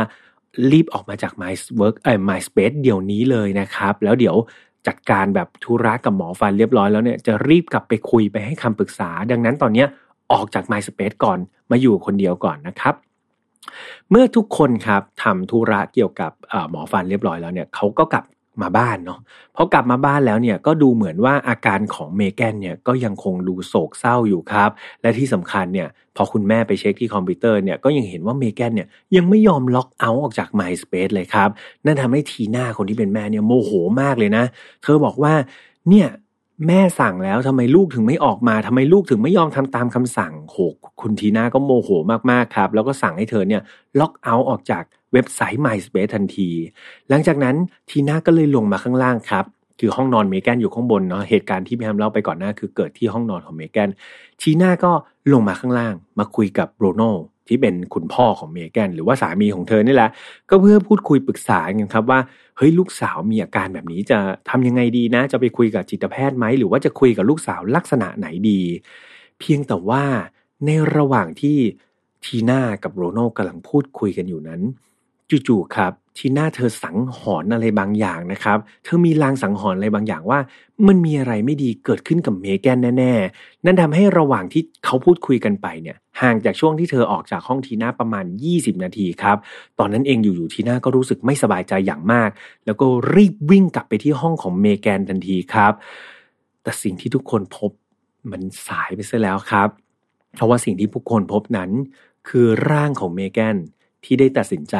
[0.72, 4.36] รีบออกมาจาก My ออก เอ่อ My Space เดี๋ยวนี้เลยนะครับ แล้วเดี๋ยว
[4.88, 9.86] จัดการแบบธุระกับหมอฟันเรียบร้อยแล้วเนี่ยจะรีบกลับไปคุยไปให้คำปรึกษา ดังนั้นตอนนี้
[10.32, 11.40] ออกจาก My Space ก่อน
[11.72, 12.96] มาอยู่คนเดียวก่อนนะครับ
[14.12, 16.32] เมื่อทุกคนครับทำธุระเกี่ยวกับ
[16.70, 18.26] หมอฟันเรียบร้อยแล้วเนี่ยเขาก็กลับ
[18.62, 19.20] มาบ้านเนาะ
[19.56, 24.70] พอกลับมาบ้านแล้วเนี่ยก็ดูเหมือนว่าอาการของเมแกนเนี่ยก็ยังคงดูโศกเศร้าอยู่ครับ
[25.02, 31.50] และที่สำคัญเนี่ยพอคุณแม่ไปเช็คที่คอมพิวเตอร์เนี่ยก็ยังเห็นว่าเมแกนเนี่ยยังไม่ยอมล็อกเอาท์ออกจาก MySpace เลยครับ
[31.86, 33.72] นั่นทำให้ทีน่าคนที่เป็นแม่เนี่ยโมโห
[34.02, 34.44] มากเลยนะ
[34.84, 35.34] เธอบอกว่า
[35.90, 36.08] เนี่ย
[36.68, 40.58] แม่สั่งแล้วทำไมลูกถึงไม่ออกมาทำไมลูกถึงไม่ยอมทำตามคำสั่งโห
[41.02, 41.90] คุณทีน่าก็โมโห
[42.32, 43.62] มากๆครับ แล้วก็สั่งให้เธอเนี่ย
[44.00, 46.50] ล็อกเอาท์ออกจากเว็บไซต์ MySpace ทันที
[47.10, 47.56] หลังจากนั้น
[47.90, 49.46] ทีน่าก็เลยลงมาข้างล่างครับ
[49.80, 53.90] คือห้องนอนเมแกนอยู่ข้างบนเนาะเหตุการณ์ที่พี่แฮมเล่าไปก่อนหน้าคือเกิดที่ห้องนอนของเมแกน
[54.42, 54.92] ทีน่าก็
[55.32, 57.02] ลงมาข้างล่าง มาคุยกับโรโน
[57.52, 60.10] ที่เป็นคุณพ่อของเมแกนหรือว่าสามีของเธอนี่แหละ
[60.50, 62.20] ก็เพื่อพูดคุยปรึกษากันครับว่า
[62.58, 68.62] เฮ้ยลูกสาวมีอาการแบบนี้จะทำยังไงดีนะ จะไปคุยกับจิตแพทย์ไหมหรือว่าจะคุยกับลูกสาวลักษณะไหนดี
[69.40, 70.04] เพียงแต่ว่า
[70.66, 71.58] ในระหว่างที่
[72.26, 74.62] ทีน่ากับโรโน่กำลังพูดคุยกันอยู่นั้น
[75.48, 80.40] จู่ๆครับ ทีน่าเธอสังหรณ์อะไรบางอย่างนะครับ เธอมีลางสังหรณ์อะไรบางอย่างว่า
[80.88, 89.38] มันมีอะไรไม่ดีเกิดขึ้นกับเมแกนแน่ ๆ นั่นทำให้ระหว่างที่เขาพูดคุยกันไปเนี่ย ห่างจากช่วงที่เธอออกจากห้องทีน่าประมาณ 20 นาทีครับ
[89.80, 92.30] ตอนนั้นเองอยู่ๆทีน่าก็รู้สึกไม่สบายใจอย่างมาก
[92.66, 95.74] แล้วก็รีบวิ่งกลับไปที่ห้องของเมแกนทันทีครับ
[96.64, 97.72] แต่สิ่งที่ทุกคนพบ
[98.32, 99.70] มันสายไปซะแล้วครับ
[100.36, 101.72] เพราะว่าสิ่งที่ผู้คนพบนั้น
[102.30, 103.58] คือร่างของเมแกน
[104.04, 104.76] ที่ได้ตัดสินใจ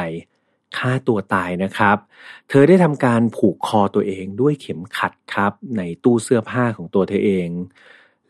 [0.78, 1.96] ฆ่าตัวตายนะครับ
[2.48, 7.48] เธอได้ทำการผูกคอตัวเองด้วยเข็มขัดครับในตู้เสื้อผ้าของตัวเธอเอง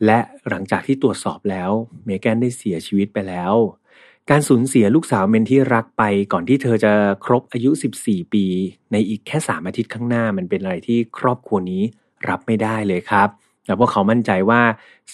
[0.05, 1.71] และหลังจากที่ตรวจสอบแล้ว
[2.05, 3.53] เมแกนได้เสียชีวิตไปแล้ว
[4.29, 6.03] การสูญเสียลูกสาวเมนที่รักไป
[6.33, 6.93] ก่อนที่เธอจะ
[7.25, 8.45] ครบอายุ 14 ปี
[8.91, 11.83] ในอีกแค่3อาทิตย์ข้างหน้ามันเป็นอะไรที่ครอบครัวนี้
[12.29, 13.29] รับไม่ได้เลยครับ
[13.65, 14.61] แต่พวกเขามั่นใจว่า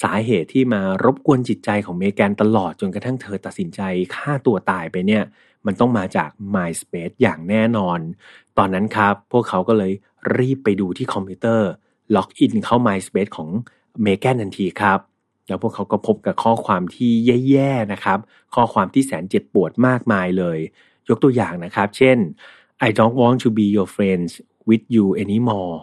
[0.02, 3.82] สาเหตุที่มารบกวนจิตใจของเมแกนตลอดจนกระทั่งเธอตัดสินใจ
[4.15, 5.24] ฆ่าตัวตายไปเนี่ย
[5.65, 8.00] มันต้องมาจาก MySpace อย่างแน่นอน
[8.58, 9.93] ตอนนั้นครับ พวกเขาก็เลย
[10.38, 11.69] รีบไปดูที่คอมพิวเตอร์
[12.15, 13.50] login เข้า MySpace ของ
[14.02, 15.00] เมแกนทันทีครับ
[15.48, 17.12] แล้วพวกเขาก็พบกับข้อความที่
[17.50, 18.19] แย่ๆนะครับ
[18.56, 20.60] ข้อความที่แสนเจ็บปวดมากมายเลย
[21.10, 22.17] ยกตัวอย่างนะครับ เช่น
[22.88, 24.32] I don't want to be your friends
[24.69, 25.76] with you anymore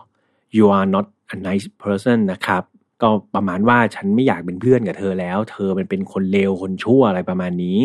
[0.56, 2.62] you are not a nice person นะครับ
[3.02, 7.78] ก็ประมาณว่าฉันไม่อยากเป็นเพื่อนกับเธอแล้ว เธอมันเป็นคนเลวคนชั่วอะไรประมาณนี้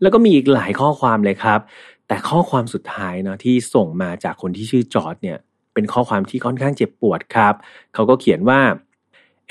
[0.00, 1.60] แล้วก็มีอีกหลายข้อความเลยครับ
[2.08, 5.38] แต่ข้อความสุดท้ายเนาะที่ส่งมาจากคนที่ชื่อจอร์ดเนี่ย
[5.74, 7.54] เป็นข้อความที่ค่อนข้างเจ็บปวดครับ
[7.94, 8.60] เขาก็เขียนว่า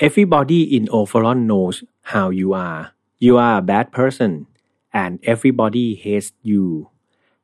[0.06, 1.76] everybody in Overall knows
[2.12, 2.82] how you are
[3.24, 4.32] you are a bad person
[5.02, 6.64] and everybody hates you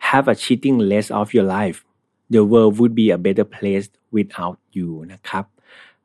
[0.08, 1.78] have a cheating less of your life
[2.34, 5.44] the world would be a better place without you นะครับ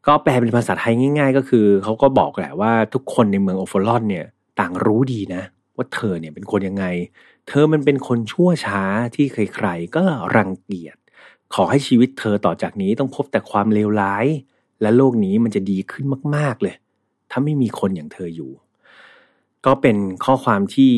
[0.09, 4.25] ก็แปลเป็นภาษาไทยง่ายๆ ก็คือเขาก็บอกแหละว่าทุกคนในเมืองโอฟอลอนเนี่ย
[4.59, 5.43] ต่างรู้ดีนะ
[5.75, 6.85] ว่าเธอเนี่ยเป็นคนยังไง
[7.47, 8.81] เธอมันเป็นคนชั่วช้า
[9.15, 10.03] ที่ใครๆก็
[10.35, 10.97] รังเกียจ
[11.53, 14.25] ขอให้ชีวิตเธอต่อจากนี้ต้องพบแต่ความเลวร้าย
[14.81, 16.75] และโลกนี้มันจะดีขึ้นมากๆเลย
[17.31, 18.51] ถ้าไม่มีคนอย่างเธออยู่
[19.65, 20.91] ก็เป็นข้อความที่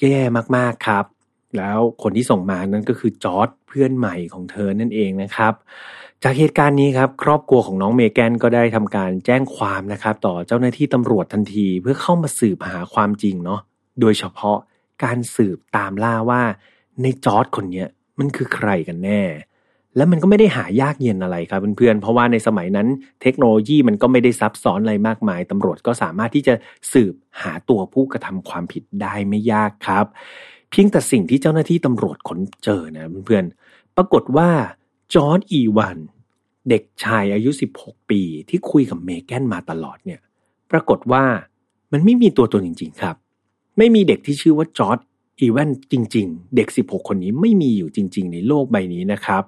[0.00, 0.20] แย่
[0.56, 1.04] มากๆครับ
[1.58, 5.54] แล้วคนที่ส่งมานั้นก็คือจอร์ดเพื่อนใหม่ของเธอนั่นเองนะครับ
[6.22, 13.60] จากเหตุการณ์นี้ครับ ครอบครัวของน้องเมแกนก็ได้ทำการแจ้งความนะครับ ต่อเจ้าหน้าที่ตำรวจทันที เพื่อเข้ามาสืบหาความจริงเนาะ
[14.00, 14.56] โดยเฉพาะ
[15.04, 16.42] การสืบตามล่าว่า
[17.02, 17.84] ในจอร์ดคนนี้
[18.18, 19.22] มันคือใครกันแน่
[19.96, 22.88] และมันก็ไม่ได้หายากเย็นอะไรครับเพื่อนๆเพราะว่าในสมัยนั้น
[23.22, 26.54] เทคโนโลยีมันก็ไม่ได้ซับซ้อนอะไรมากมายตำรวจก็สามารถที่จะ
[26.92, 30.06] สืบหาตัวผู้กระทำความผิดได้ไม่ยากครับ
[30.70, 34.50] เพียงแต่สิ่งที่เจ้าหน้าที่ตำรวจค้นเจอนะเพื่อนๆ ปรากฏว่า
[35.14, 35.98] จอร์ดอีวัน
[36.68, 37.50] เด็กชายอายุ
[37.80, 40.20] 16 ปีที่คุยกับเมแกนมาตลอดเนี่ย
[40.70, 41.24] ปรากฏว่า
[41.92, 43.16] มันไม่มีตัวตนจริง ๆ ครับ
[43.78, 44.98] ไม่มีเด็กที่ชื่อว่าจอร์ด
[45.40, 49.42] อีแวนส์จริง ๆ เด็ก 16 คนนี้ไม่มีอยู่จริง ๆ ในโลกใบนี้นะครับ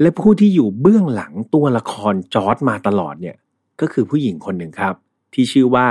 [0.00, 3.36] และผู้ที่อยู่เบื้องหลังตัวละครจอร์ดมาตลอดเนี่ย
[3.80, 4.94] ก็คือผู้หญิงคนหนึ่งครับ
[5.34, 5.86] ที่ชื่อว่า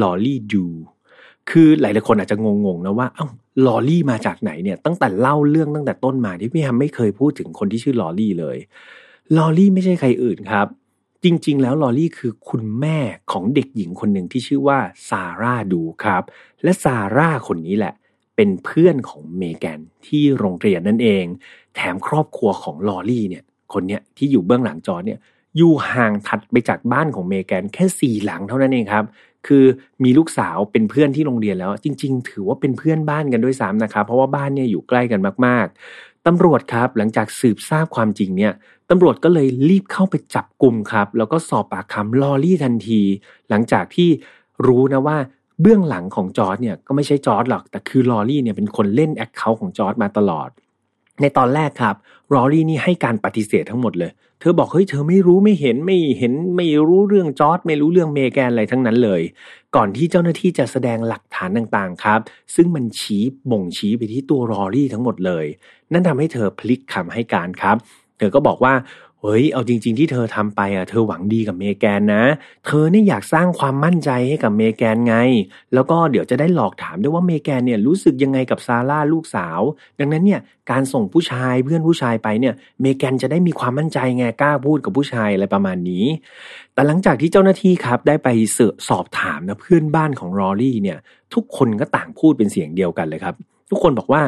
[0.00, 0.66] ลอรี่ดรูว์
[1.50, 3.26] คือหลายๆคนอาจจะงงๆนะว่า เอ้า
[3.66, 8.56] ลอรี่มาจากไหนเนี่ยตั้งแต่เล่าเรื่องตั้งแต่ต้นมาที่พี่แฮมไม่เคยพูดถึงคนที่ชื่อลอรี่เลย
[9.36, 10.66] ลอรี่ไม่ใช่ใครอื่นครับ
[11.24, 12.98] จริง ๆ แล้วลอรี่คือคุณแม่
[13.32, 16.22] ของเด็กหญิงคนหนึ่งที่ชื่อว่าซาร่าดูครับ
[16.62, 17.94] และซาร่าคนนี้แหละ
[18.36, 21.24] เป็นเพื่อนของเมแกนที่โรงเรียนนั่นเอง
[21.74, 25.18] แถมครอบครัวของลอรี่เนี่ย คนเนี้ยที่อยู่เบื้องหลังจอเนี่ย
[25.56, 29.04] อยู่ห่างถัดไปจากบ้านของเมแกนแค่สี่หลังเท่านั้นเองครับ
[29.46, 29.64] คือ
[30.04, 38.52] มีลูกสาวเป็นเพื่อนที่โรงเรียนแล้ว จริง ๆ ถือว่าเป็นเพื่อนบ้านกันด้วยซ้ำนะครับ เพราะว่าบ้านเนี่ยอยู่ใกล้กันมาก ๆตำรวจครับหลังจากสืบทราบความจริงเนี่ย
[38.90, 43.02] ตำรวจก็เลยรีบเข้าไปจับกลุ่มครับ แล้วก็สอบปากคำลอรี่ทันที
[43.50, 44.08] หลังจากที่
[44.66, 45.16] รู้นะว่า
[45.60, 50.48] เบื้องหลังของจอร์ดเนี่ยก็ไม่ใช่จอร์ดหรอก แต่คือลอรี่เนี่ยเป็นคนเล่น account ของจอร์ดมาตลอด
[51.22, 51.96] ในตอนแรกครับ
[52.34, 59.22] ลอรี่นี่ให้การปฏิเสธทั้งหมดเลย เธอบอกเฮ้ยเธอไม่รู้ไม่เห็นไม่เห็นไม่รู้เรื่องจอร์ดไม่รู้เรื่องเมแกนอะไรทั้งนั้นเลย
[59.76, 62.20] ก่อนที่เจ้าหน้าที่จะแสดงหลักฐานต่างๆครับ
[62.54, 65.46] ซึ่งมันชี้บ่งชี้ไปที่ตัวรอรี่ทั้งหมดเลย
[65.92, 67.76] นั่นทำให้เธอพลิกคำให้การครับ
[68.18, 68.74] เธอก็บอกว่า
[69.28, 72.24] เฮ้ย เอาจริง ๆ ที่เธอทำไปอะ เธอหวังดีกับเมแกนนะ
[72.66, 75.16] เธอเนี่ยอยากสร้างความมั่นใจให้กับเมแกนไง
[75.74, 79.60] แล้วก็เดี๋ยวจะได้หลอกถามด้วยว่าเมแกนเนี่ยรู้สึกยังไงกับซาร่าลูกสาว
[79.98, 86.04] ดังนั้นเนี่ยการส่งผู้ชายเพื่อนผู้ชายไปเนี่ย เมแกนจะได้มีความมั่นใจไงกล้าพูดกับผู้ชายอะไรประมาณนี้
[86.74, 90.98] แต่หลังจากที่เจ้าหน้าที่ครับได้ไปเสือสอบถามนะเพื่อนบ้านของรอรี่เนี่ย
[91.34, 93.34] ทุกคนก็ต่างพูดเป็นเสียงเดียวกันเลยครับ
[93.70, 94.22] ทุกคนบอกว่า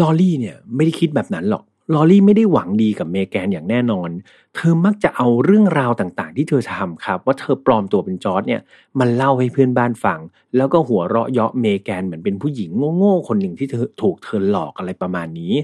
[0.00, 4.10] ลอรี่เนี่ยไม่ได้คิดแบบนั้นหรอก ลอรี่ไม่ได้หวังดีกับเมแกนอย่างแน่นอน
[4.54, 8.60] เธอมักจะเอาเรื่องราวต่างๆ ที่เธอทำครับ ว่าเธอปลอมตัวเป็นจอร์ดเนี่ย
[8.98, 10.20] มันเล่าให้เพื่อนบ้านฟัง
[10.56, 15.54] แล้วก็หัวเราะเยาะเมแกนเหมือนเป็นผู้หญิงโง่ๆคนหนึ่งที่เธอถูกเธอหลอกอะไรประมาณนี้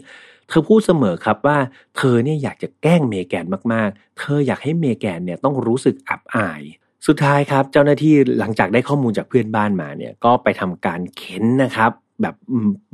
[0.49, 1.59] เธอพูดเสมอครับว่า
[1.97, 6.63] เธอเนี่ยอยากจะแกล้งเมแกนมากๆ เธออยากให้เมแกนเนี่ยต้องรู้สึกอับอาย
[7.07, 12.35] สุดท้ายครับเจ้าหน้าที่หลังจากได้ข้อมูลจากเพื่อนบ้านมาเนี่ยก็ไปทำการเข็นนะครับ แบบ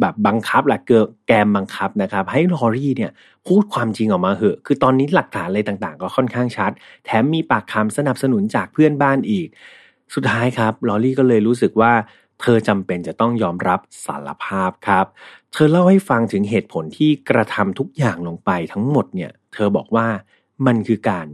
[0.01, 3.11] แบบบังคับแหละเกิแกมบังคับนะครับ ให้ลอรี่เนี่ย
[3.47, 6.71] พูดความจริงออกมาเหอะ คือตอนนี้หลักฐานอะไรต่างๆ ก็ค่อนข้างชัด
[7.05, 9.49] แถมมีปากคำสนับสนุนจากเพื่อนบ้านอีก
[10.15, 11.93] สุดท้ายครับลอรี่ก็เลยรู้สึกว่า
[12.41, 15.07] เธอจำเป็นจะต้องยอมรับสารภาพครับ
[15.53, 20.07] เธอเล่าให้ฟังถึงเหตุผลที่กระทำทุกอย่างลงไปทั้งหมดเนี่ย เธอบอกว่า
[20.67, 21.27] มันคือการ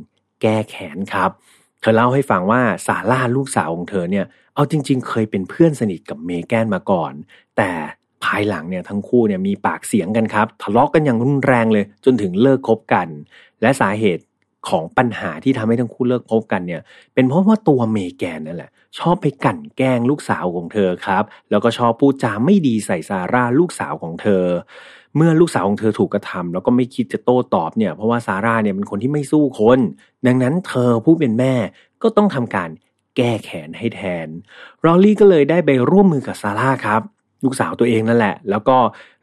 [0.42, 7.12] แก้แค้นครับเธอเล่าให้ฟังว่าซาร่าลูกสาวของเธอเนี่ย เอาจริง ๆ เคยเป็นเพื่อนสนิทกับเมแกนมาก่อน
[7.56, 7.70] แต่
[8.24, 13.08] ภายหลังเนี่ยทั้งคู่เนี่ยมีปากเสียงกันครับ ทะเลาะกกันอย่างรุนแรงเลย จนถึงเลิกคบกัน
[13.62, 14.24] และสาเหตุ
[14.68, 16.82] ของปัญหาที่ทำให้ทั้งคู่เลิกคบกันเนี่ย
[17.14, 24.44] เป็นเพราะว่าตัวเมแกนนั่นแหละ ชอบไปกั่นแกล้งลูกสาวของเธอครับ แล้วก็ชอบพูดจาไม่ดีใส่ซาร่าลูกสาวของเธอ
[25.16, 29.78] เมื่อลูกสาวของเธอถูกกระทำแล้วก็ไม่คิดจะโต้ตอบเนี่ยเพราะว่าซาร่าเนี่ยเป็นคนที่ไม่สู้คน
[30.26, 31.54] ดังนั้นเธอผู้เป็นแม่
[32.02, 32.70] ก็ต้องทำการ
[33.16, 34.28] แก้แขนให้แทน
[34.84, 37.02] รอลลี่ก็เลยได้ไปร่วมมือกับซาร่าครับ
[37.44, 38.76] ลูกสาวตัวเองนั่นแหละ แล้วก็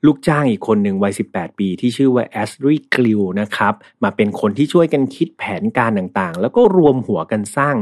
[0.05, 7.75] ลูกจ้างอีกคนหนึ่งวัย 18 ปี ที่ชื่อว่าแอสรีกลิวนะครับมาเป็นคนที่ช่วยกันคิดแผนการต่างๆ แล้วก็รวมหัวกันสร้าง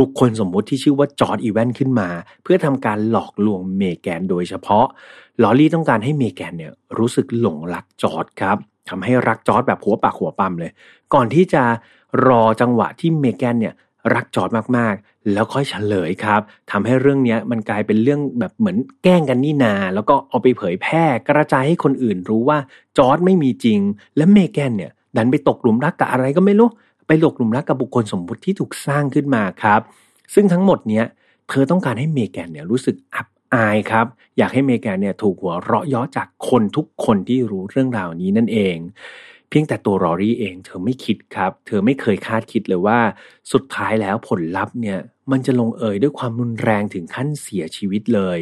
[0.00, 2.08] บุคคลสมมุติที่ชื่อว่าจอร์ดอีแวนขึ้นมา
[2.42, 4.86] เพื่อทำการหลอกลวงเมแกนโดยเฉพาะ
[5.42, 8.56] ลอรี่ต้องการให้เมแกนเนี่ยรู้สึกหลงรักจอร์ดครับ
[8.88, 10.70] ทำให้รักจอร์ดแบบหัวปากหัวปั๊มเลย
[11.14, 11.62] ก่อนที่จะ
[12.26, 13.74] รอจังหวะที่เมแกนเนี่ย
[14.14, 16.40] รักจอร์ดมากๆ แล้วค่อยเฉลยครับ
[16.70, 22.58] ทำให้เรื่องนี้มันกลายเป็นเรื่องแบบเหมือนแกล้งกันนี่นา แล้วก็เอาไปเผยแพร่กระจายให้คนอื่นรู้ว่า
[22.98, 23.80] จอร์ดไม่มีจริง
[24.16, 26.68] และเมแกนเนี่ยดันไปตกหลุมรักกับอะไรก็ไม่รู้
[27.06, 29.80] ไปตกหลุมรักกับบุคคลสมมุติที่ถูกสร้างขึ้นมาครับ
[30.34, 31.04] ซึ่งทั้งหมดเนี้ย
[31.48, 34.06] เธอต้องการให้เมแกนเนี่ยรู้สึกอับ อายครับ
[34.38, 38.76] อยากให้เมแกนเนี่ยถูกหัวเราะย้อจากคนทุกคนที่รู้เรื่องราวนี้นั่นเอง
[39.48, 42.98] เพียงแต่ตัวรอรี่เองเธอไม่คิดครับ เธอไม่เคยคาดคิดเลยว่า
[43.52, 44.98] สุดท้ายแล้วผลลัพธ์เนี่ย
[45.32, 48.40] มันจะลงเอยด้วยความรุนแรงถึงขั้นเสียชีวิตเลย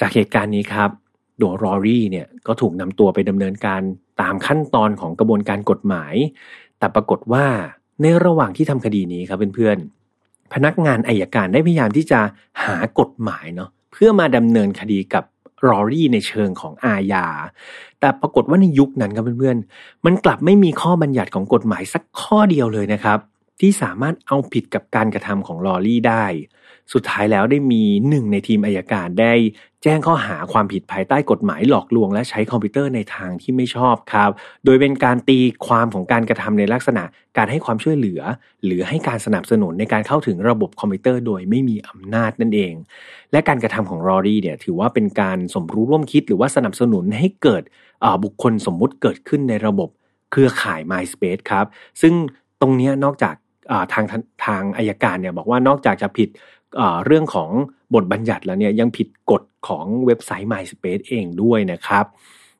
[0.00, 0.90] จากเหตุการณ์นี้ครับ
[1.40, 3.80] ตัวรอรี่เนี่ยก็ถูกนำตัวไปดำเนินการ
[4.20, 6.14] ตามขั้นตอนของกระบวนการกฎหมาย
[6.78, 7.46] แต่ปรากฏว่า
[8.02, 12.20] ในระหว่างที่ทำคดีนี้ครับเพื่อนๆพนักงานอายการได้พยายามที่จะ
[12.64, 13.70] หากฎหมายเนาะ
[14.00, 15.24] พื่อมาดำเนินคดีกับ
[15.68, 17.26] รอรี่ในเชิงของอาญา
[18.00, 23.18] แต่ปรากฏว่าในยุคนั้นครับเพื่อนๆ มันกลับไม่มีข้อบัญญัติของกฎหมายสักข้อเดียวเลยนะครับ
[23.60, 26.24] ที่สามารถเอาผิดกับการกระทำของลอรี่ได้
[26.92, 29.32] สุดท้ายแล้วได้มีหนึ่งในทีมอายการได้
[29.82, 34.30] แจ้งข้อหาความผิดภายใต้กฎหมายหลอกลวงและใช้คอมพิวเตอร์ในทางที่ไม่ชอบครับ
[34.64, 37.04] โดยเป็นการตีความของการกระทำในลักษณะ
[37.36, 38.20] การให้ความช่วยเหลือ
[38.64, 42.74] หรือให้การสนับสนุนในการเข้าถึงระบบคอมพิวเตอร์โดยไม่มีอำนาจนั่นเอง
[43.32, 47.62] และการกระทำของรอรี่เนี่ยถือว่าเป็นการสมรู้ร่วมคิด หรือว่าสนับสนุนให้เกิด
[48.24, 49.88] บุคคลสมมุติเกิดขึ้นในระบบ
[50.30, 51.66] เครือข่าย MySpace ครับ
[52.00, 52.14] ซึ่ง
[52.60, 53.34] ตรงนี้นอกจาก
[53.92, 54.04] ทาง
[54.44, 56.28] ทางอายการเนี่ยบอกว่านอกจากจะผิด
[57.06, 57.50] เรื่องของ
[57.94, 62.04] บทบัญญัติแล้วเนี่ยยังผิดกฎของเว็บไซต์ MySpace เองด้วยนะครับ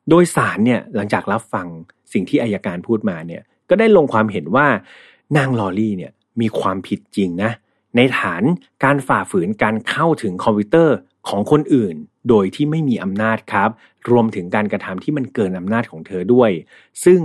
[0.09, 1.67] โดยสารเนี่ยหลังจากรับฟัง
[2.13, 4.67] สิ่งที่อายการพูดมาเนี่ยก็ได้ลงความเห็นว่า
[5.37, 7.51] นางลอรี่เนี่ยมีความผิดจริงนะ
[7.95, 8.43] ในฐาน
[8.83, 10.95] การฝ่าฝืนการเข้าถึงคอมพิวเตอร์
[11.29, 11.95] ของคนอื่น
[12.29, 13.69] โดยที่ไม่มีอำนาจครับ
[14.11, 16.51] รวมถึงการกระทำที่มันเกินอำนาจของเธอด้วย
[17.05, 17.19] ซึ่ง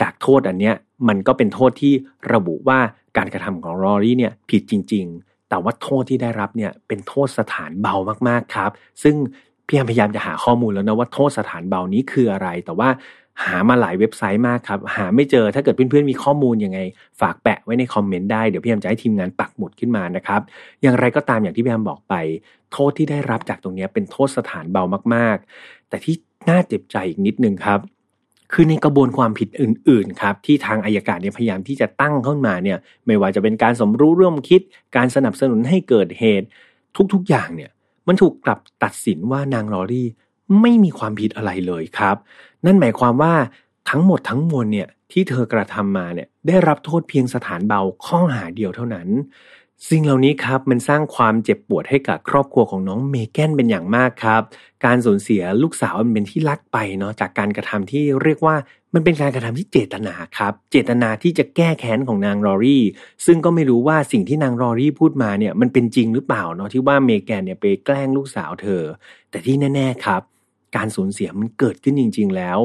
[0.00, 0.74] จากโทษอันเนี้ย
[1.08, 1.94] มันก็เป็นโทษที่
[2.32, 2.78] ระบุว่า
[3.16, 5.06] การกระทำของลอรี่เนี่ยผิดจริง
[5.48, 7.94] แต่ว่าโทษที่ได้รับเนี่ยเป็นโทษสถานเบา
[8.28, 8.70] มากๆครับ
[9.02, 9.16] ซึ่ง
[9.66, 12.88] พี่พยายามจะหาข้อมูลแล้วนะว่าโทษสถานเบานี้คืออะไร แต่ว่า
[13.44, 16.78] หามาหลายเว็บไซต์มากครับ หาไม่เจอถ้าเกิดเพื่อนๆมีข้อมูลยังไง
[17.20, 20.40] ฝากแปะไว้ในคอมเมนต์ได้ เดี๋ยวพี่พยมจะให้ทีมงานปักหมุดขึ้นมานะครับ
[20.82, 22.14] อย่างไรก็ตามอย่างที่พี่พยมบอกไป
[22.72, 26.14] โทษที่ได้รับจากตรงนี้เป็นโทษสถานเบามากๆ แต่ที่
[26.48, 27.80] น่าเจ็บใจอีกนิดนึงครับ
[28.52, 34.60] คือในกระบวนความผิดอื่น ๆ ครับ ที่ทางอายการเนี่ยพยายามที่จะตั้งขึ้นมาเนี่ยไม่ว่าจะเป็นการสมรู้ร่วมคิด
[34.96, 36.46] การสนับสนุนให้เกิดเหตุ
[37.12, 37.70] ทุกๆอย่างเนี่ย
[38.06, 40.08] มันถูกกลับตัดสินว่านางลอรี่
[40.60, 42.16] ไม่มีความผิดอะไรเลยครับ
[42.66, 43.34] นั่นหมายความว่า
[43.90, 49.08] ทั้งหมดทั้งมวลเนี่ยที่เธอกระทำมาเนี่ยได้รับโทษเพียงสถานเบาข้อหาเดียวเท่านั้น
[49.84, 54.42] สิ่งเหล่านี้ครับมันสร้างความเจ็บปวดให้กับครอบครัวของน้องเมแกนเป็นอย่างมากครับ
[54.84, 58.56] การสูญเสียลูกสาวมันเป็นที่รักไปเนาะจากการกระทำที่เรียกว่า
[58.94, 62.84] มันเป็นการกระทำที่เจตนาครับ เจตนาที่จะแก้แค้นของนางลอรี่
[63.26, 68.82] ซึ่งก็ไม่รู้ว่าสิ่งที่นางลอรี่พูดมาเนี่ยมันเป็นจริงหรือเปล่าเนาะที่ว่าเมแกนเนี่ยไปแกล้งลูกสาวเธอ
[69.30, 70.22] แต่ที่แน่ ๆครับ
[70.76, 72.58] การสูญเสียมันเกิดขึ้นจริง ๆ แล้ว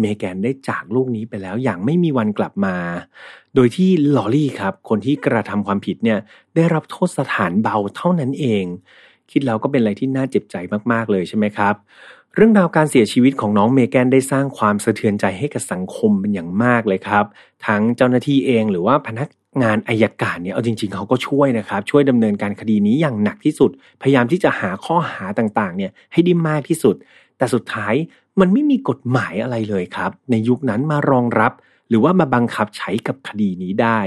[0.00, 2.76] เมแกนได้จากโลกนี้ไปแล้วอย่างไม่มีวันกลับมา
[3.54, 6.18] โดยที่ลอรี่ครับ คนที่กระทำความผิดเนี่ย
[6.54, 8.64] ได้รับโทษสถานเบาเท่านั้นเอง
[9.30, 10.56] คิดแล้วก็เป็นอะไรที่น่าเจ็บใจ
[10.92, 11.74] มากๆเลยใช่ไหมครับ
[12.34, 17.24] เรื่องราวการเสียชีวิตของน้องเมแกนได้สร้างความสะเทือนใจให้กับสังคมเป็นอย่างมากเลยครับ
[17.66, 19.28] ทั้งเจ้าหน้าที่เองหรือว่าพนัก
[19.62, 23.70] งานอายการเนี่ยเอาจริง ๆเขาก็ช่วยนะครับ ช่วยดำเนินการคดีนี้อย่างหนักที่สุด
[24.02, 26.94] พยายามที่จะหาข้อหาต่างๆเนี่ยให้ได้มากที่สุด
[27.38, 27.94] แต่สุดท้าย
[28.40, 31.52] มันไม่มีกฎหมายอะไรเลยครับ ในยุคนั้นมารองรับ
[31.88, 34.00] หรือว่ามาบังคับใช้กับคดีนี้ได้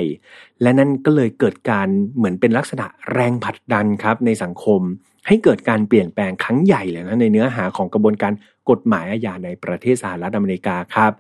[0.62, 4.82] และนั่นก็เลยเกิดการเหมือนเป็นลักษณะแรงผลักดันครับในสังคม
[5.28, 8.34] ให้เกิดการเปลี่ยนแปลงครั้งใหญ่เลยนะในเนื้อหาของกระบวนการ
[8.70, 11.12] กฎหมายอาญาในประเทศสหรัฐอเมริกาครับ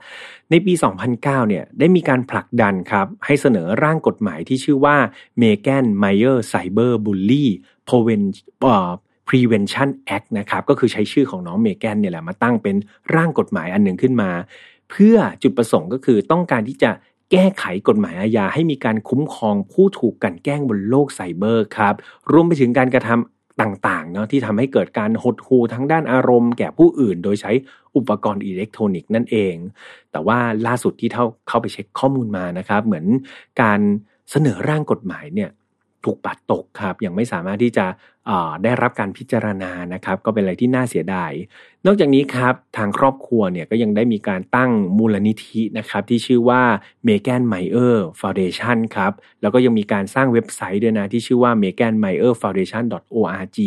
[0.49, 0.73] ในปี
[1.05, 4.97] 2009 เนี่ยได้มีการผลักดันครับ ให้เสนอร่างกฎหมายที่ชื่อว่า
[5.41, 7.45] Megan Mayer Cyber Bully
[9.29, 12.75] Prevention Act นะครับ ก็คือใช้ชื่อของน้องเมแกนเนี่ยแหละมาตั้งเป็น
[13.15, 14.29] ร่างกฎหมายอันหนึ่งขึ้นมา
[14.91, 16.91] เพื่อจุดประสงค์ก็คือต้องการที่จะ
[17.31, 21.95] แก้ไขกฎหมายอาญาให้มีการคุ้มครองผู้ถูกกันแกล้งบนโลกไซเบอร์ครับ
[22.31, 27.51] รวมไปถึงการกระทำต่างๆเนาะที่ทำให้เกิดการหดหู่ทั้งด้านอารมณ์แก่ผู้อื่น โดยใช้
[27.95, 29.55] อุปกรณ์อิเล็กทรอนิกส์นั่นเอง
[30.11, 33.05] แต่ว่าล่าสุดที่เข้าเข้าไปเช็คข้อมูลมานะครับ เหมือน
[33.61, 33.79] การ
[34.31, 35.49] เสนอร่างกฎหมายเนี่ย
[36.07, 37.85] ถูกปัดตกครับ ยังไม่สามารถที่จะ
[38.63, 41.31] ได้รับการพิจารณานะครับ ก็เป็นอะไรที่น่าเสียดาย
[41.85, 46.61] นอกจากนี้ครับทางครอบครัวเนี่ยก็ยังได้มีการตั้งมูลนิธินะครับ ที่ชื่อว่า
[47.07, 51.71] m e g a n m y e r Foundation ครับ แล้วก็ยังมีการสร้างเว็บไซต์ด้วยนะ ที่ชื่อว่า m e
[51.79, 52.83] g a n m y e r Foundation
[53.19, 53.57] org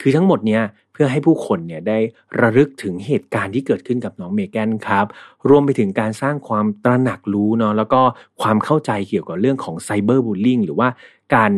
[0.00, 0.62] คือทั้งหมดเนี้ย
[0.92, 1.98] เพื่อให้ผู้คนเนี่ยได้
[2.40, 5.06] ระลึกถึงเหตุการณ์ที่เกิดขึ้นกับน้องเมแกนครับ
[5.48, 8.00] รวมไปถึงการสร้างความตระหนักรู้เนาะแล้วก็
[8.42, 10.88] ความเข้าใจเกี่ยวกับเรื่องของไซเบอร์บูลลิงหรือว่า
[11.34, 11.52] การ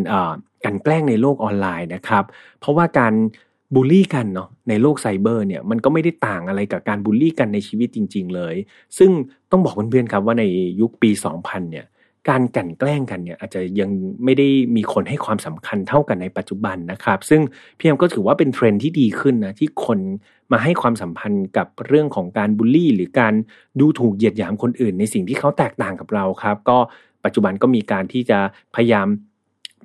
[0.64, 2.24] การแกล้งในโลกออนไลน์นะครับ
[2.60, 3.14] เพราะว่าการ
[3.74, 8.54] บูลลี่กันเนาะในโลกไซเบอร์เนี่ยมันก็ไม่ได้ต่างอะไรกับการบูลลี่กันในชีวิตจริง ๆ เลย
[8.98, 9.10] ซึ่ง
[9.50, 10.44] ต้องบอกเพื่อนๆครับว่าใน
[10.80, 11.86] ยุคปี 2000 เนี่ย
[12.28, 13.90] การกันแกล้งกันเนี่ยอาจจะยัง
[14.24, 17.40] ไม่ได้มีคนให้ความสำคัญเท่ากันในปัจจุบันนะครับ ซึ่ง
[17.78, 19.98] พี่แอมก็ถือว่าเป็นเทรนที่ดีขึ้นนะที่คน
[20.52, 23.34] มาให้ความสัมพันธ์กับเรื่องของการบูลลี่ หรือการ
[23.80, 26.78] ดูถูกเหยียดหยามคนอื่น ในสิ่งที่เขาแตกต่างกับเราครับ ก็
[27.24, 28.38] ปัจจุบันก็มีการที่จะ
[28.74, 29.06] พยายาม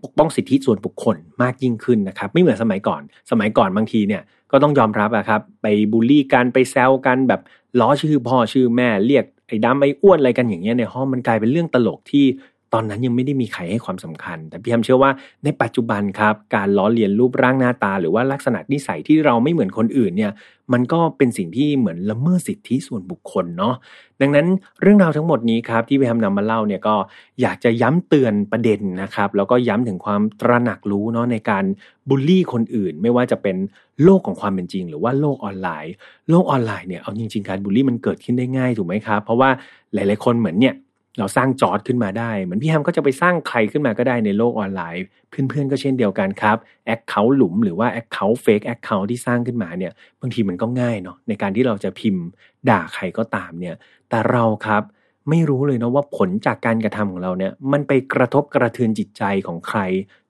[0.04, 7.42] ปกป้องสิทธิส่วนบุคคลมากยิ่งขึ้นนะครับ ไม่เหมือนสมัยก่อน สมัยก่อนบางทีเนี่ยก็ต้องยอมรับอะครับ ไปบูลลี่กันไปแซวกันแบบ
[7.80, 12.26] ล้อชื่อพ่อชื่อแม่เรียกไอ้ดำไอ้อ้วนอะไรกันอย่างเงี้ยในห้องมันกลายเป็นเรื่องตลกที่
[12.74, 15.12] ตอนนั้นยังไม่ได้มีใครให้ความสำคัญ แต่พี่แฮมเชื่อว่า
[15.44, 20.32] ในปัจจุบันครับ การล้อเลียนรูปร่างหน้าตา หรือว่าลักษณะนิสัยที่เราไม่เหมือนคนอื่นเนี่ย
[20.74, 23.76] มันก็เป็นสิ่งที่เหมือนละเมิดสิทธิส่วนบุคคลเนาะ
[24.22, 24.48] ดังนั้น
[24.82, 26.96] เรื่องราวทั้งหมดนี้ครับที่พี่แฮมนำมาเล่าเนี่ยก็
[27.42, 31.64] อยากจะย้ำเตือนประเด็นนะครับ แล้วก็ย้ำถึงความตระหนักรู้เนาะในการ
[32.10, 33.58] บูลลี่คนอื่น ไม่ว่าจะเป็น
[34.04, 35.94] โลกของความเป็นจริง หรือว่าโลกออนไลน์
[36.30, 39.50] โลกออนไลน์เนี่ยเอาจริงๆการบูลลี่มันเกิดขึ้นได้ง่ายถูกไหมครับ เพราะว่า
[39.94, 40.76] หลาย ๆคนเหมือนเนี่ย
[41.20, 52.26] เราสร้างจอร์ดขึ้นมาได้ เหมือนพี่แฮมก็จะไปสร้างใครขึ้นมาก็ได้ในโลกออนไลน์ เพื่อนๆก็เช่นเดียวกันครับ account หลุมหรือว่า account fake account ที่สร้างขึ้นมาเนี่ยบางทีมันก็ง่ายเนาะในการที่เราจะพิมพ์
[52.70, 53.76] ด่าใครก็ตามเนี่ย
[54.10, 54.84] แต่เราครับ
[55.30, 59.80] ไม่รู้เลยนะว่าผลจากการกระทำของเราเนี่ย มันไปกระทบกระเทือนจิตใจของใคร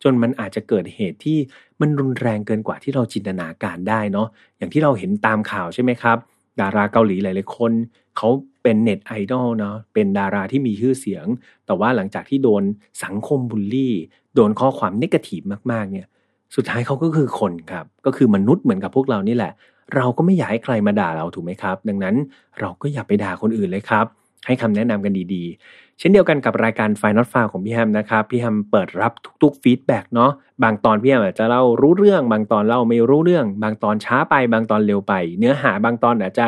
[0.03, 1.37] จนมันอาจจะเกิดเหตุที่
[1.81, 6.17] มันรุนแรงเกินกว่าที่เราจินตนาการได้เนาะอย่างที่เราเห็นตามข่าวใช่ไหมครับ
[6.61, 7.71] ดาราเกาหลีหลายๆคน
[8.17, 8.29] เขา
[8.63, 11.25] เป็นเน็ตไอดอลเนาะเป็นดาราที่มีชื่อเสียง
[11.65, 12.63] แต่ว่าหลังจากที่โดน
[13.03, 13.93] สังคมบูลลี่
[14.35, 15.41] โดนข้อความนิเกทีฟ
[15.71, 16.07] มากๆ เนี่ย
[16.55, 19.53] สุดท้ายเขาก็คือคนครับ ก็คือมนุษย์เหมือนกับพวกเรานี่แหละ
[19.95, 22.15] เราก็ไม่อยากให้ใครมาด่าเราถูกไหมครับ ดังนั้น
[22.59, 24.05] เราก็อย่าไปด่าคนอื่นเลยครับ
[24.45, 29.11] ให้คำแนะนำกันดีๆ เช่นเดียวกันกับรายการ File Not Found ของพี่แฮมนะครับ พี่แฮมเปิดรับ
[29.43, 30.31] ทุกๆ feedback เนาะ
[30.63, 36.47] บางตอนพี่แฮมอาจจะเล่ารู้เรื่อง บางตอนเล่าไม่รู้เรื่อง บางตอนช้าไป บางตอนเร็วไป เนื้อหาบางตอนอาจจะ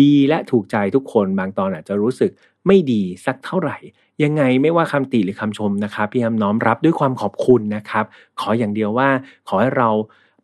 [0.00, 2.30] ดีและถูกใจทุกคนบางตอนอาจจะรู้สึก
[2.66, 3.76] ไม่ดีสักเท่าไหร่
[4.22, 8.04] ยังไงไม่ว่าคำติหรือคำชมนะครับพี่แฮมน้อมรับด้วยความขอบคุณนะครับ
[8.40, 9.08] ขออย่างเดียวว่า
[9.48, 9.88] ขอให้เรา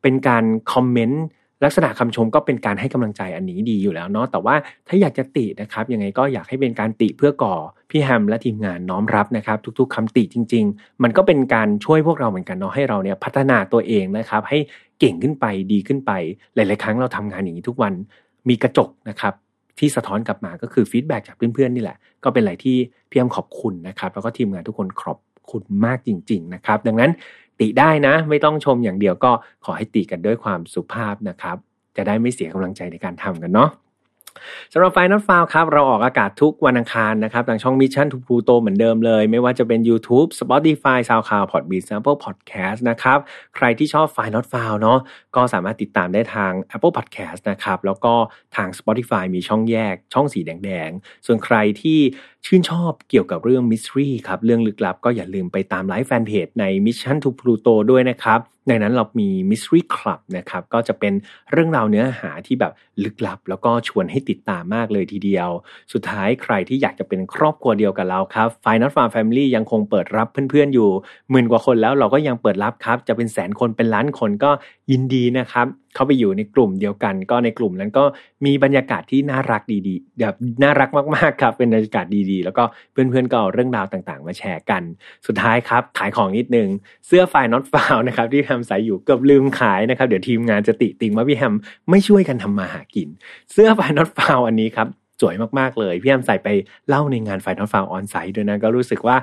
[0.02, 1.24] เป็นการคอมเมนต์
[1.64, 4.54] ลักษณะคำชมก็เป็นการให้กำลังใจอันนี้ดีอยู่แล้วเนาะแต่ว่า
[4.88, 7.54] ถ้าอยากจะตินะครับยังไงก็อยากให้เป็นการติเพื่อก่อ
[7.90, 14.58] พี่แฮมและทีมงานน้อมรับนะครับ ทุก ๆคำติจริง ๆ มันก็เป็นการช่วยพวกเราเหมือนกันเนาะให้เราเนี่ยพัฒนาตัวเองนะครับให้
[15.00, 16.12] เก่งขึ้นไปดีขึ้นไป
[16.54, 17.92] หลาย ๆ ครั้งเราทำงานอย่างนี้ทุกวัน
[18.48, 19.34] มีกระจกนะครับ
[19.78, 22.76] ที่สะท้อนกลับมาก็คือฟีดแบ็จากเพื่อนๆนี่แหละ ก็เป็นอะไรที่
[23.10, 25.18] พี่แอมขอบคุณนะครับ แล้วก็ทีมงานทุกคนขอบ
[25.52, 27.10] คุณมากจริง ๆ นะครับ ดังนั้น
[27.62, 29.32] ติได้นะ ไม่ต้องชมอย่างเดียวก็
[29.64, 31.56] ขอให้ติกันด้วยความสุภาพนะครับ
[31.96, 33.70] จะได้ไม่เสียกำลังใจในการทำกันเนาะ
[34.72, 41.82] สำหรับ File Not Found ครับ เราออกอากาศทุกวันอังคารนะครับทางช่อง Mission to Pluto เหมือนเดิมเลย ไม่ว่าจะเป็น YouTube Spotify SoundCloud Podbean
[41.88, 43.18] Apple Podcast นะครับ
[43.56, 44.98] ใครที่ชอบ File Not Found เนาะ
[45.36, 48.14] ก็สามารถติดตามได้ทาง Apple Podcast นะครับ แล้วก็
[48.56, 51.98] ทาง Spotify มีช่องแยกช่องสีแดงๆ ส่วนใครที่
[52.46, 61.12] ชื่นชอบเกี่ยวกับเรื่อง mystery ครับ เรื่องลึกลับก็อย่าลืมไปตามไลก์แฟนเพจใน Mission to Pluto ด้วยนะครับ ในนั้นเรามี Mystery Club นะครับก็จะเป็น
[61.52, 62.72] เรื่องราวเนื้อหาที่แบบ
[63.04, 65.48] ลึกลับ แล้วก็ชวนให้ติดตามมากเลยทีเดียว
[65.92, 70.90] สุดท้ายใครที่อยากจะเป็นครอบครัวเดียวกับเราครับ Final Farm Family ยังคงเปิดรับเพื่อนๆอยู่
[71.30, 74.50] หมื่นกว่าคนแล้วเราก็ยังเปิดรับครับ จะเป็นแสนคนเป็นล้านคนก็
[74.90, 78.04] ยินดีนะครับเข้าไปอยู่ในกลุ่มเดียวกัน ก็ในกลุ่มนั้นก็
[78.46, 84.82] มีบรรยากาศที่น่ารักดีๆแบบน่ารักมากๆครับเป็นบรรยากาศดีๆ แล้วก็เพื่อนๆก็เอาเรื่องราวต่างๆ มาแชร์กัน
[85.26, 86.68] สุดท้ายครับขายของนิดนึง
[87.06, 91.54] เสื้อ File Not Found นะครับที่แฮมใส่อยู่เกือบลืมขายนะครับเดี๋ยวทีมงานจะติติงว่าพี่แฮม
[91.90, 93.08] ไม่ช่วยกันทำมาหากิน
[93.52, 94.88] เสื้อ File Not Found อันนี้ครับ
[95.20, 96.48] สวยมากๆเลยพี่แฮมใส่ไป
[96.88, 99.16] เล่าในงาน File Not Found on-site ด้วยนะก็รู้สึกว่า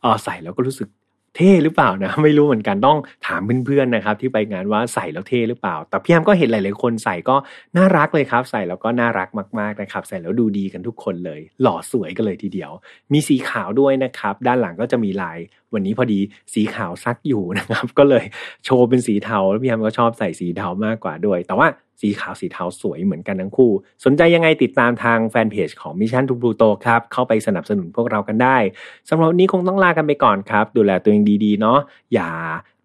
[0.00, 0.88] เออใส่แล้วก็รู้สึก
[1.36, 7.36] เท่หรือเปล่านะไม่รู้เหมือนกันต้องถามเพื่อนๆนะครับที่ไปงานว่าใส่แล้วเท่หรือเปล่า แต่พี่แฮมก็เห็นหลายๆคนใส่ก็
[7.76, 9.28] น่ารักเลยครับ ใส่แล้วก็น่ารัก
[9.58, 12.70] มากๆนะครับใส่แล้วดูดีกันทุกคนเลย หล่อสวยกันเลยทีเดียว
[13.12, 15.38] มีสีขาวด้วยนะครับ ด้านหลังก็จะมีลาย
[15.74, 16.20] วันนี้พอดี
[16.54, 18.24] สีขาวซักอยู่นะครับ ก็เลย
[18.64, 21.68] โชว์เป็นสีเทาแล้วพี่แฮมก็ชอบใส่สีเทามากกว่าด้วย แต่ว่า
[22.00, 23.72] สีขาวสีเทาสวยเหมือนกันทั้งคู่
[24.04, 28.56] สนใจยังไงติดตามทางแฟนเพจของ Mission to Pluto ครับ เข้าไปสนับสนุนพวกเรากันได้
[29.08, 31.78] สำหรับวันนี้คงต้องลากันไปก่อนครับ ดูแลตัวเองดีๆเนาะ
[32.14, 32.30] อย่า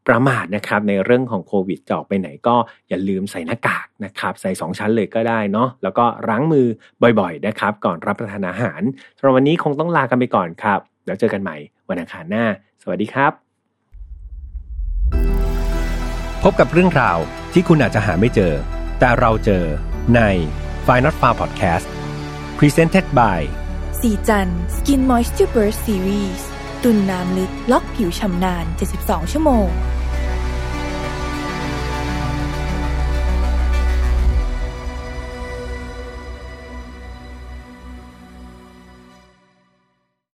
[0.08, 2.56] ประมาทนะครับในเรื่องของโควิดจะออกไปไหนก็
[2.90, 6.68] อย่าลืมใส่หน้ากากนะครับใส่ 2 ชั้นเลยก็ได้เนาะแล้วก็ล้างมือ
[7.20, 8.82] บ่อยๆนะครับ ก่อนรับประทานอาหาร
[9.18, 11.58] สำหรับวันนี้คงต้องลากันไปก่อนครับ แล้วเจอกันใหม่
[11.92, 12.46] วันอังคารหน้า
[12.82, 13.32] สวัสดีครับ
[16.44, 17.18] พบกับเรื่องราว
[17.54, 18.54] ที่คุณอาจจะหาไม่เจอ
[19.00, 19.64] แต่เราเจอ
[20.16, 20.22] ใน
[20.88, 21.88] f i n a l f a r Podcast
[22.58, 23.42] Presented by
[24.02, 26.42] สีจัน Skin Moisture Burst Series
[26.84, 28.66] ตุนน้ำลึกล็อกผิวชำนาน
[29.00, 29.68] 72 ชั่วโมง